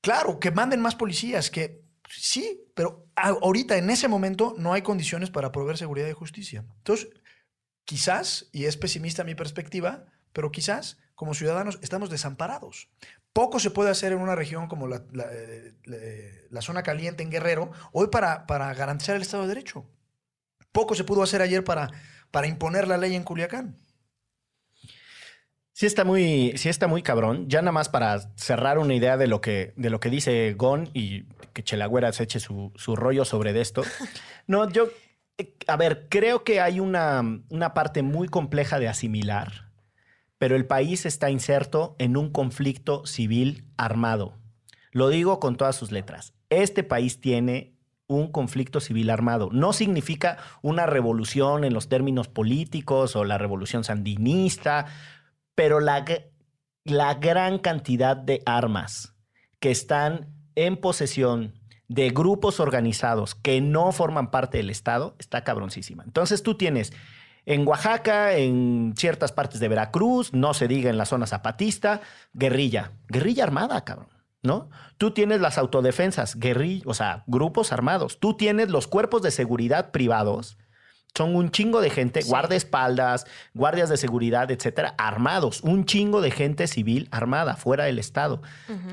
[0.00, 5.30] claro, que manden más policías, que sí, pero ahorita, en ese momento, no hay condiciones
[5.30, 6.64] para proveer seguridad y justicia.
[6.78, 7.08] Entonces,
[7.86, 12.90] quizás, y es pesimista mi perspectiva, pero quizás como ciudadanos estamos desamparados.
[13.32, 15.96] Poco se puede hacer en una región como la, la, eh, la-
[16.50, 19.86] la zona caliente en Guerrero hoy para, para garantizar el Estado de Derecho.
[20.72, 21.90] Poco se pudo hacer ayer para,
[22.30, 23.78] para imponer la ley en Culiacán.
[25.72, 27.48] Sí está muy, sí está muy cabrón.
[27.50, 30.88] Ya nada más para cerrar una idea de lo que, de lo que dice Gon
[30.94, 33.82] y que Chelagüera se eche su, su rollo sobre de esto.
[34.48, 34.88] No, yo,
[35.66, 39.70] a ver, creo que hay una, una parte muy compleja de asimilar,
[40.38, 44.34] pero el país está inserto en un conflicto civil armado.
[44.92, 46.34] Lo digo con todas sus letras.
[46.48, 47.76] Este país tiene
[48.06, 49.50] un conflicto civil armado.
[49.52, 54.86] No significa una revolución en los términos políticos o la revolución sandinista,
[55.54, 56.04] pero la,
[56.84, 59.14] la gran cantidad de armas
[59.58, 61.54] que están en posesión
[61.88, 66.04] de grupos organizados que no forman parte del Estado está cabroncísima.
[66.04, 66.92] Entonces tú tienes
[67.46, 72.00] en Oaxaca, en ciertas partes de Veracruz, no se diga en la zona zapatista,
[72.34, 74.08] guerrilla, guerrilla armada, cabrón.
[74.42, 74.68] ¿No?
[74.96, 78.20] Tú tienes las autodefensas, guerrilla, o sea, grupos armados.
[78.20, 80.56] Tú tienes los cuerpos de seguridad privados
[81.16, 85.62] son un chingo de gente, guardaespaldas, guardias de seguridad, etcétera, armados.
[85.62, 88.42] Un chingo de gente civil armada, fuera del Estado.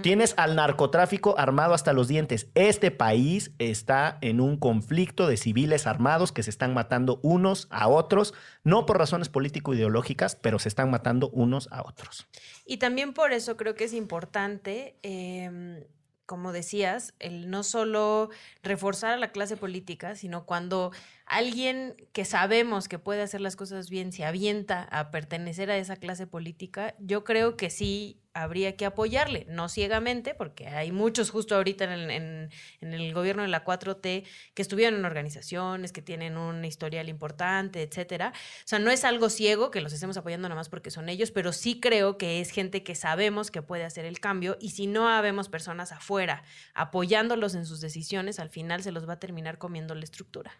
[0.01, 2.47] Tienes al narcotráfico armado hasta los dientes.
[2.55, 7.87] Este país está en un conflicto de civiles armados que se están matando unos a
[7.87, 12.27] otros, no por razones político-ideológicas, pero se están matando unos a otros.
[12.65, 15.83] Y también por eso creo que es importante, em,
[16.25, 18.29] como decías, el no solo
[18.61, 20.91] reforzar a la clase política, sino cuando
[21.37, 25.95] alguien que sabemos que puede hacer las cosas bien se avienta a pertenecer a esa
[25.95, 31.55] clase política, yo creo que sí habría que apoyarle, no ciegamente, porque hay muchos justo
[31.55, 36.37] ahorita en el, en, el, gobierno de la 4T que estuvieron en organizaciones, que tienen
[36.37, 38.33] un historial importante, etcétera.
[38.35, 41.31] O sea, no es algo ciego que los estemos apoyando nada más porque son ellos,
[41.31, 44.87] pero sí creo que es gente que sabemos que puede hacer el cambio y si
[44.87, 49.57] no habemos personas afuera apoyándolos en sus decisiones, al final se los va a terminar
[49.57, 50.59] comiendo la estructura.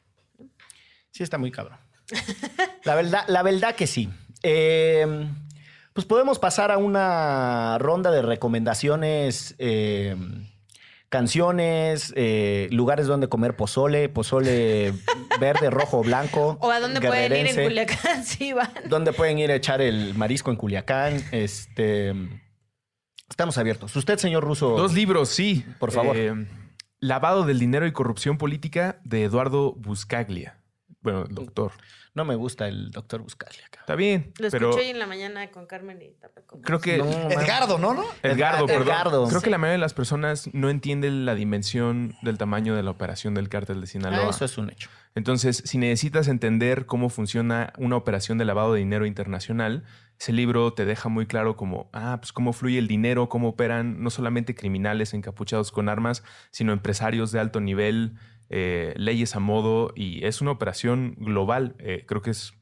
[1.12, 1.78] Sí, está muy cabrón.
[2.84, 4.10] La verdad, la verdad que sí.
[4.42, 5.06] Eh,
[5.94, 10.16] pues podemos pasar a una ronda de recomendaciones, eh,
[11.08, 14.94] canciones, eh, lugares donde comer pozole, pozole
[15.40, 16.58] verde, rojo, blanco.
[16.62, 18.72] O a dónde pueden ir en Culiacán, sí, van.
[18.90, 21.24] Dónde pueden ir a echar el marisco en Culiacán.
[21.32, 22.14] Este,
[23.30, 23.96] estamos abiertos.
[23.96, 24.72] Usted, señor Russo.
[24.72, 25.64] Dos libros, sí.
[25.80, 26.18] Por favor.
[26.18, 26.34] Eh,
[27.04, 30.56] Lavado del dinero y corrupción política de Eduardo Buscaglia.
[31.02, 31.74] Bueno, doctor.
[32.14, 33.66] No me gusta el doctor Buscaglia.
[33.78, 34.32] Está bien.
[34.40, 36.62] Lo pero escuché hoy en la mañana con Carmen y tampoco.
[36.62, 37.94] creo que No, Edgardo, ¿no?
[37.94, 38.06] ¿no?
[38.22, 38.84] Edgardo, perdón.
[38.84, 39.28] Edgardo.
[39.28, 42.92] Creo que la mayoría de las personas no entienden la dimensión del tamaño de la
[42.92, 44.28] operación del cártel de Sinaloa.
[44.28, 44.90] Ah, eso es un hecho.
[45.14, 49.84] Entonces, si necesitas entender cómo funciona una operación de lavado de dinero internacional,
[50.20, 54.02] ese libro te deja muy claro cómo, ah, pues cómo fluye el dinero, cómo operan
[54.02, 58.16] no solamente criminales encapuchados con armas, sino empresarios de alto nivel,
[58.50, 61.76] eh, leyes a modo, y es una operación global.
[61.80, 62.54] Eh, creo que es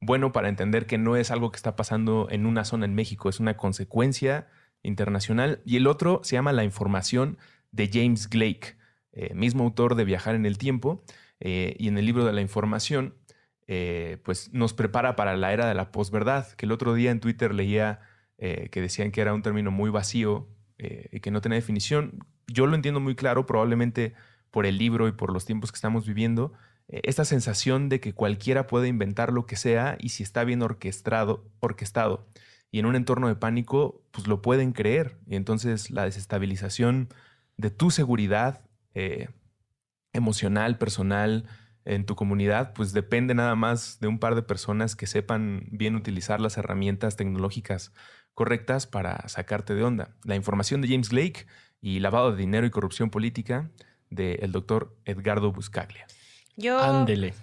[0.00, 3.28] bueno para entender que no es algo que está pasando en una zona en México,
[3.28, 4.48] es una consecuencia
[4.82, 5.62] internacional.
[5.64, 7.38] Y el otro se llama La información
[7.72, 8.76] de James Blake,
[9.12, 11.02] eh, mismo autor de Viajar en el Tiempo.
[11.38, 13.14] Y en el libro de la información,
[13.68, 17.20] eh, pues nos prepara para la era de la posverdad, que el otro día en
[17.20, 18.00] Twitter leía
[18.38, 20.48] eh, que decían que era un término muy vacío
[20.78, 22.24] eh, y que no tenía definición.
[22.46, 24.14] Yo lo entiendo muy claro, probablemente
[24.50, 26.52] por el libro y por los tiempos que estamos viviendo,
[26.88, 31.44] esta sensación de que cualquiera puede inventar lo que sea y si está bien orquestado,
[31.58, 32.28] orquestado
[32.70, 35.18] y en un entorno de pánico, pues lo pueden creer.
[35.26, 37.08] Y entonces la desestabilización
[37.56, 38.62] de tu seguridad
[40.12, 41.48] emocional, personal,
[41.86, 45.96] en tu comunidad, pues depende nada más de un par de personas que sepan bien
[45.96, 47.92] utilizar las herramientas tecnológicas
[48.34, 50.16] correctas para sacarte de onda.
[50.24, 51.46] La información de James Blake
[51.80, 53.70] y lavado de dinero y corrupción política
[54.10, 56.06] del doctor Edgardo Buscaglia.
[56.56, 57.34] Yo, Ándele.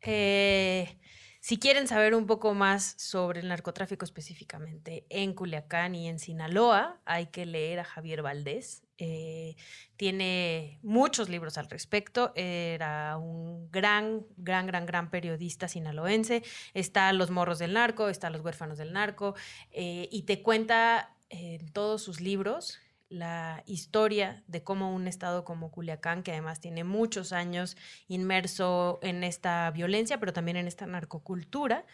[0.00, 0.98] eh,
[1.40, 7.00] si quieren saber un poco más sobre el narcotráfico específicamente en Culiacán y en Sinaloa,
[7.04, 8.81] hay que leer a Javier Valdés.
[8.98, 9.56] Eh,
[9.96, 12.32] tiene muchos libros al respecto.
[12.34, 16.42] Era un gran, gran, gran, gran periodista sinaloense.
[16.74, 19.34] Está Los Morros del Narco, está Los Huérfanos del Narco,
[19.70, 22.78] eh, y te cuenta en todos sus libros
[23.12, 27.76] la historia de cómo un estado como Culiacán, que además tiene muchos años
[28.08, 31.84] inmerso en esta violencia, pero también en esta narcocultura,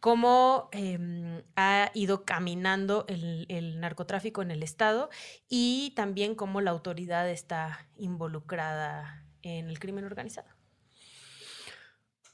[0.00, 5.10] cómo eh, ha ido caminando el, el, narcotráfico en el estado
[5.48, 10.48] y también cómo la autoridad está involucrada en el crimen organizado.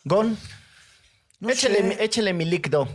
[0.04, 0.36] Gon,
[1.40, 1.82] No échele, sé.
[1.82, 2.86] mi- échele mi líquido,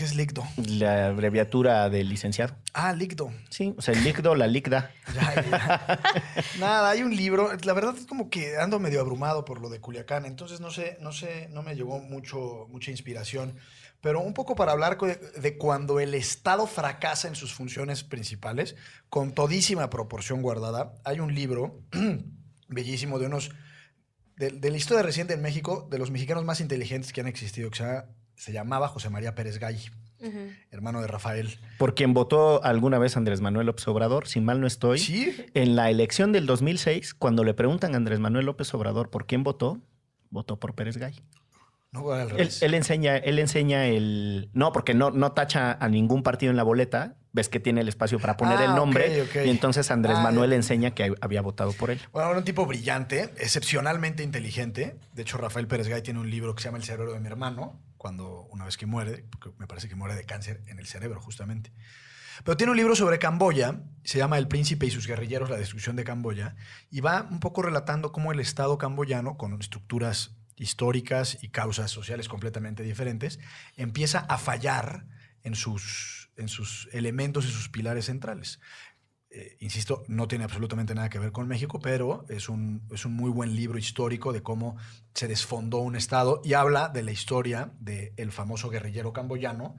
[0.00, 0.42] ¿Qué es líquido?
[0.56, 2.56] la abreviatura del licenciado.
[2.72, 3.30] Ah, líquido.
[3.50, 4.46] Sí, o sea, el líquido, la.
[5.14, 6.00] Ya, ya.
[6.58, 7.50] Nada, hay un libro.
[7.64, 10.24] La verdad es como que ando medio abrumado por lo de Culiacán.
[10.24, 13.56] Entonces no sé, no sé, no me llegó mucho, mucha inspiración.
[14.00, 18.76] Pero un poco para hablar de cuando el Estado fracasa en sus funciones principales,
[19.10, 20.94] con todísima proporción guardada.
[21.04, 21.82] Hay un libro
[22.68, 23.50] bellísimo de unos.
[24.36, 27.68] De, de la historia reciente en México, de los mexicanos más inteligentes que han existido,
[27.68, 28.06] que se, llama-
[28.40, 29.78] se llamaba José María Pérez Gay,
[30.70, 31.58] hermano de Rafael.
[31.78, 34.98] Por quien votó alguna vez Andrés Manuel López Obrador, si mal no estoy.
[34.98, 39.26] Sí, En la elección del 2006, cuando le preguntan a Andrés Manuel López Obrador por
[39.26, 39.78] quién votó,
[40.30, 41.20] votó por Pérez Gay.
[41.92, 42.62] no al Él, revés.
[42.62, 44.48] él enseña, él enseña el.
[44.54, 47.16] No, porque no, no tacha a ningún partido en la boleta.
[47.32, 49.22] Ves que tiene el espacio para poner Ah, el nombre.
[49.22, 49.46] ok, ok.
[49.46, 52.00] Y entonces Andrés Ah, Manuel enseña que había votado por él.
[52.12, 54.96] Bueno, era un tipo brillante, excepcionalmente inteligente.
[55.12, 57.28] De hecho, Rafael Pérez Gay tiene un libro que se llama El cerebro de mi
[57.28, 60.86] hermano, cuando una vez que muere, porque me parece que muere de cáncer en el
[60.86, 61.70] cerebro, justamente.
[62.42, 65.96] Pero tiene un libro sobre Camboya, se llama El príncipe y sus guerrilleros, la destrucción
[65.96, 66.56] de Camboya,
[66.90, 72.26] y va un poco relatando cómo el Estado camboyano, con estructuras históricas y causas sociales
[72.26, 73.38] completamente diferentes,
[73.76, 75.04] empieza a fallar
[75.42, 78.60] en sus, en sus elementos y sus pilares centrales.
[79.32, 83.14] Eh, insisto, no tiene absolutamente nada que ver con México, pero es un, es un
[83.14, 84.76] muy buen libro histórico de cómo
[85.14, 89.76] se desfondó un Estado y habla de la historia del famoso guerrillero camboyano,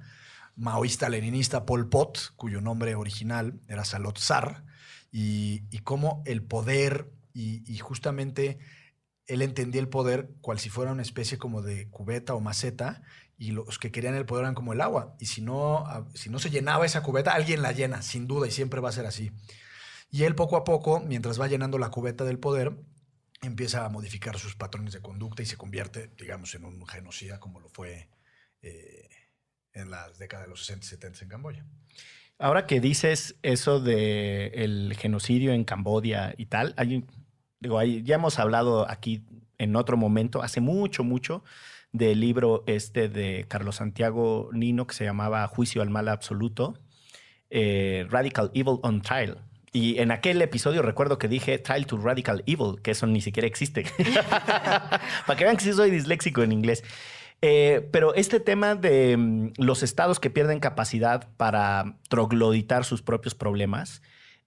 [0.55, 4.63] maoísta leninista Pol Pot, cuyo nombre original era Salot Sar,
[5.11, 8.59] y, y cómo el poder y, y justamente
[9.27, 13.01] él entendía el poder cual si fuera una especie como de cubeta o maceta
[13.41, 15.15] y los que querían el poder eran como el agua.
[15.19, 15.83] Y si no,
[16.13, 18.91] si no se llenaba esa cubeta, alguien la llena, sin duda, y siempre va a
[18.91, 19.31] ser así.
[20.11, 22.71] Y él poco a poco, mientras va llenando la cubeta del poder,
[23.41, 27.59] empieza a modificar sus patrones de conducta y se convierte, digamos, en un genocida como
[27.59, 28.09] lo fue
[28.61, 29.09] eh,
[29.73, 31.65] en las décadas de los 60 y 70 en Camboya.
[32.37, 37.07] Ahora que dices eso el genocidio en Camboya y tal, hay,
[37.59, 39.25] digo, ya hemos hablado aquí
[39.57, 41.43] en otro momento, hace mucho, mucho,
[41.91, 46.77] del libro este de Carlos Santiago Nino que se llamaba Juicio al Mal Absoluto,
[47.49, 49.39] eh, Radical Evil on Trial.
[49.73, 53.47] Y en aquel episodio recuerdo que dije Trial to Radical Evil, que eso ni siquiera
[53.47, 53.85] existe.
[55.27, 56.83] Para que vean que sí soy disléxico en inglés.
[57.41, 63.33] Eh, pero este tema de mm, los estados que pierden capacidad para trogloditar sus propios
[63.33, 64.01] problemas,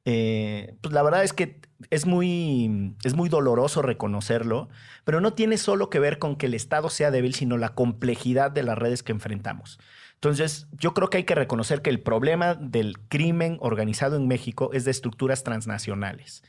[0.05, 4.69] eh, pues la verdad es que es muy, es muy doloroso reconocerlo,
[5.05, 8.51] pero no tiene solo que ver con que el Estado sea débil, sino la complejidad
[8.51, 9.79] de las redes que enfrentamos.
[10.15, 14.71] Entonces, yo creo que hay que reconocer que el problema del crimen organizado en México
[14.73, 16.43] es de estructuras transnacionales.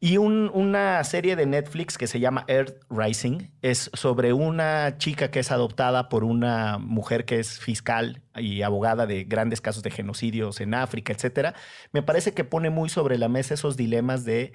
[0.00, 5.40] Y una serie de Netflix que se llama Earth Rising es sobre una chica que
[5.40, 10.60] es adoptada por una mujer que es fiscal y abogada de grandes casos de genocidios
[10.60, 11.54] en África, etcétera.
[11.90, 14.52] Me parece que pone muy sobre la mesa esos dilemas de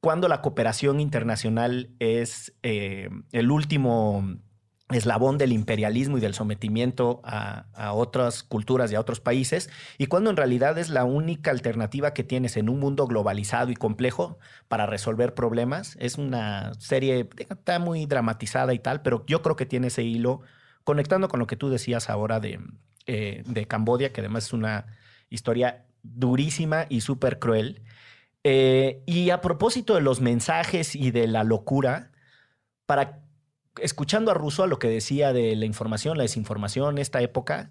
[0.00, 4.38] cuando la cooperación internacional es eh, el último
[4.90, 10.30] eslabón del imperialismo y del sometimiento a, otras culturas y a otros países, y cuando
[10.30, 14.86] en realidad es la única alternativa que tienes en un mundo globalizado y complejo para
[14.86, 15.96] resolver problemas.
[16.00, 20.40] Es una serie, está muy dramatizada y tal, pero yo creo que tiene ese hilo,
[20.84, 22.60] conectando con lo que tú decías ahora de,
[23.06, 24.86] eh, de Cambodia, que además es una
[25.28, 27.82] historia durísima y súper cruel.
[28.44, 32.12] Eh, y a propósito de los mensajes y de la locura,
[32.86, 33.20] para
[33.82, 37.70] escuchando a Russo a lo que decía de la información, la desinformación, esta época,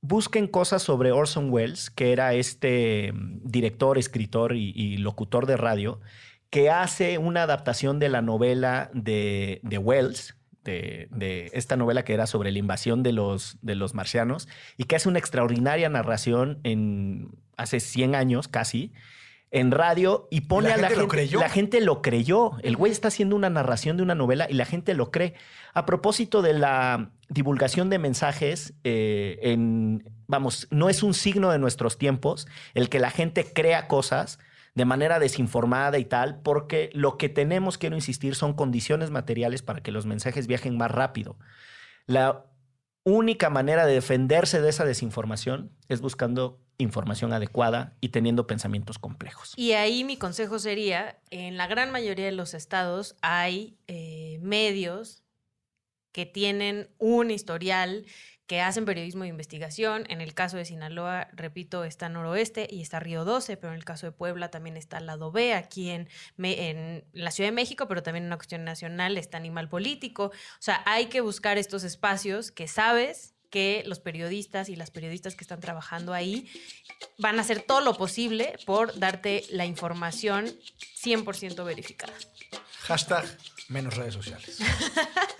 [0.00, 6.00] busquen cosas sobre Orson Welles, que era este mm, director, escritor y, locutor de radio,
[6.50, 12.26] que hace una adaptación de la novela de, de Wells, de, esta novela que era
[12.26, 17.30] sobre la invasión de los, de los marcianos, y que hace una extraordinaria narración en
[17.56, 18.92] hace 100 años casi,
[19.50, 21.02] en radio y pone a la gente.
[21.02, 21.40] Lo creyó?
[21.40, 22.52] La gente lo creyó.
[22.62, 25.34] El güey está haciendo una narración de una novela y la gente lo cree.
[25.74, 31.58] A propósito de la divulgación de mensajes, eh, en, vamos, no es un signo de
[31.58, 34.38] nuestros tiempos el que la gente crea cosas
[34.74, 39.82] de manera desinformada y tal, porque lo que tenemos, quiero insistir, son condiciones materiales para
[39.82, 41.36] que los mensajes viajen más rápido.
[42.06, 42.44] La
[43.04, 49.52] única manera de defenderse de esa desinformación es buscando información adecuada y teniendo pensamientos complejos.
[49.56, 55.22] Y ahí mi consejo sería, en la gran mayoría de los estados hay eh, medios
[56.12, 58.04] que tienen un historial,
[58.50, 60.06] que hacen periodismo de investigación.
[60.08, 63.84] En el caso de Sinaloa, repito, está Noroeste y está Río 12, pero en el
[63.84, 68.02] caso de Puebla también está Lado B, aquí en, en la Ciudad de México, pero
[68.02, 70.24] también en una cuestión nacional está Animal Político.
[70.24, 75.36] O sea, hay que buscar estos espacios que sabes que los periodistas y las periodistas
[75.36, 76.50] que están trabajando ahí
[77.18, 80.46] van a hacer todo lo posible por darte la información
[81.00, 82.14] 100% verificada.
[82.80, 83.26] Hashtag
[83.70, 84.58] menos redes sociales.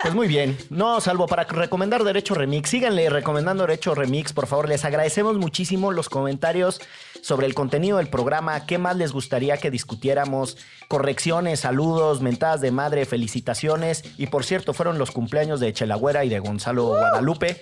[0.01, 0.57] Pues muy bien.
[0.71, 2.71] No, salvo para recomendar Derecho Remix.
[2.71, 4.67] Síganle recomendando Derecho Remix, por favor.
[4.67, 6.81] Les agradecemos muchísimo los comentarios
[7.21, 8.65] sobre el contenido del programa.
[8.65, 10.57] ¿Qué más les gustaría que discutiéramos?
[10.87, 14.03] Correcciones, saludos, mentadas de madre, felicitaciones.
[14.17, 17.61] Y por cierto, fueron los cumpleaños de Chelagüera y de Gonzalo Guadalupe.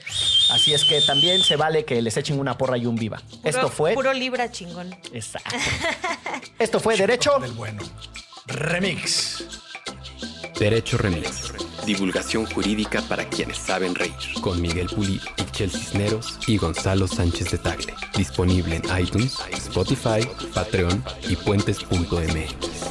[0.51, 3.21] Así es que también se vale que les echen una porra y un viva.
[3.43, 3.95] Esto fue.
[3.95, 4.95] Puro libra chingón.
[5.11, 5.55] Exacto.
[6.57, 7.37] Esto fue Derecho.
[7.39, 7.81] Del bueno.
[8.45, 9.43] Remix.
[10.59, 11.53] Derecho Remix.
[11.85, 14.13] Divulgación jurídica para quienes saben reír.
[14.41, 17.93] Con Miguel Pulido, Michel Cisneros y Gonzalo Sánchez de Tagle.
[18.17, 22.89] Disponible en iTunes, Spotify, Patreon y puentes.mx.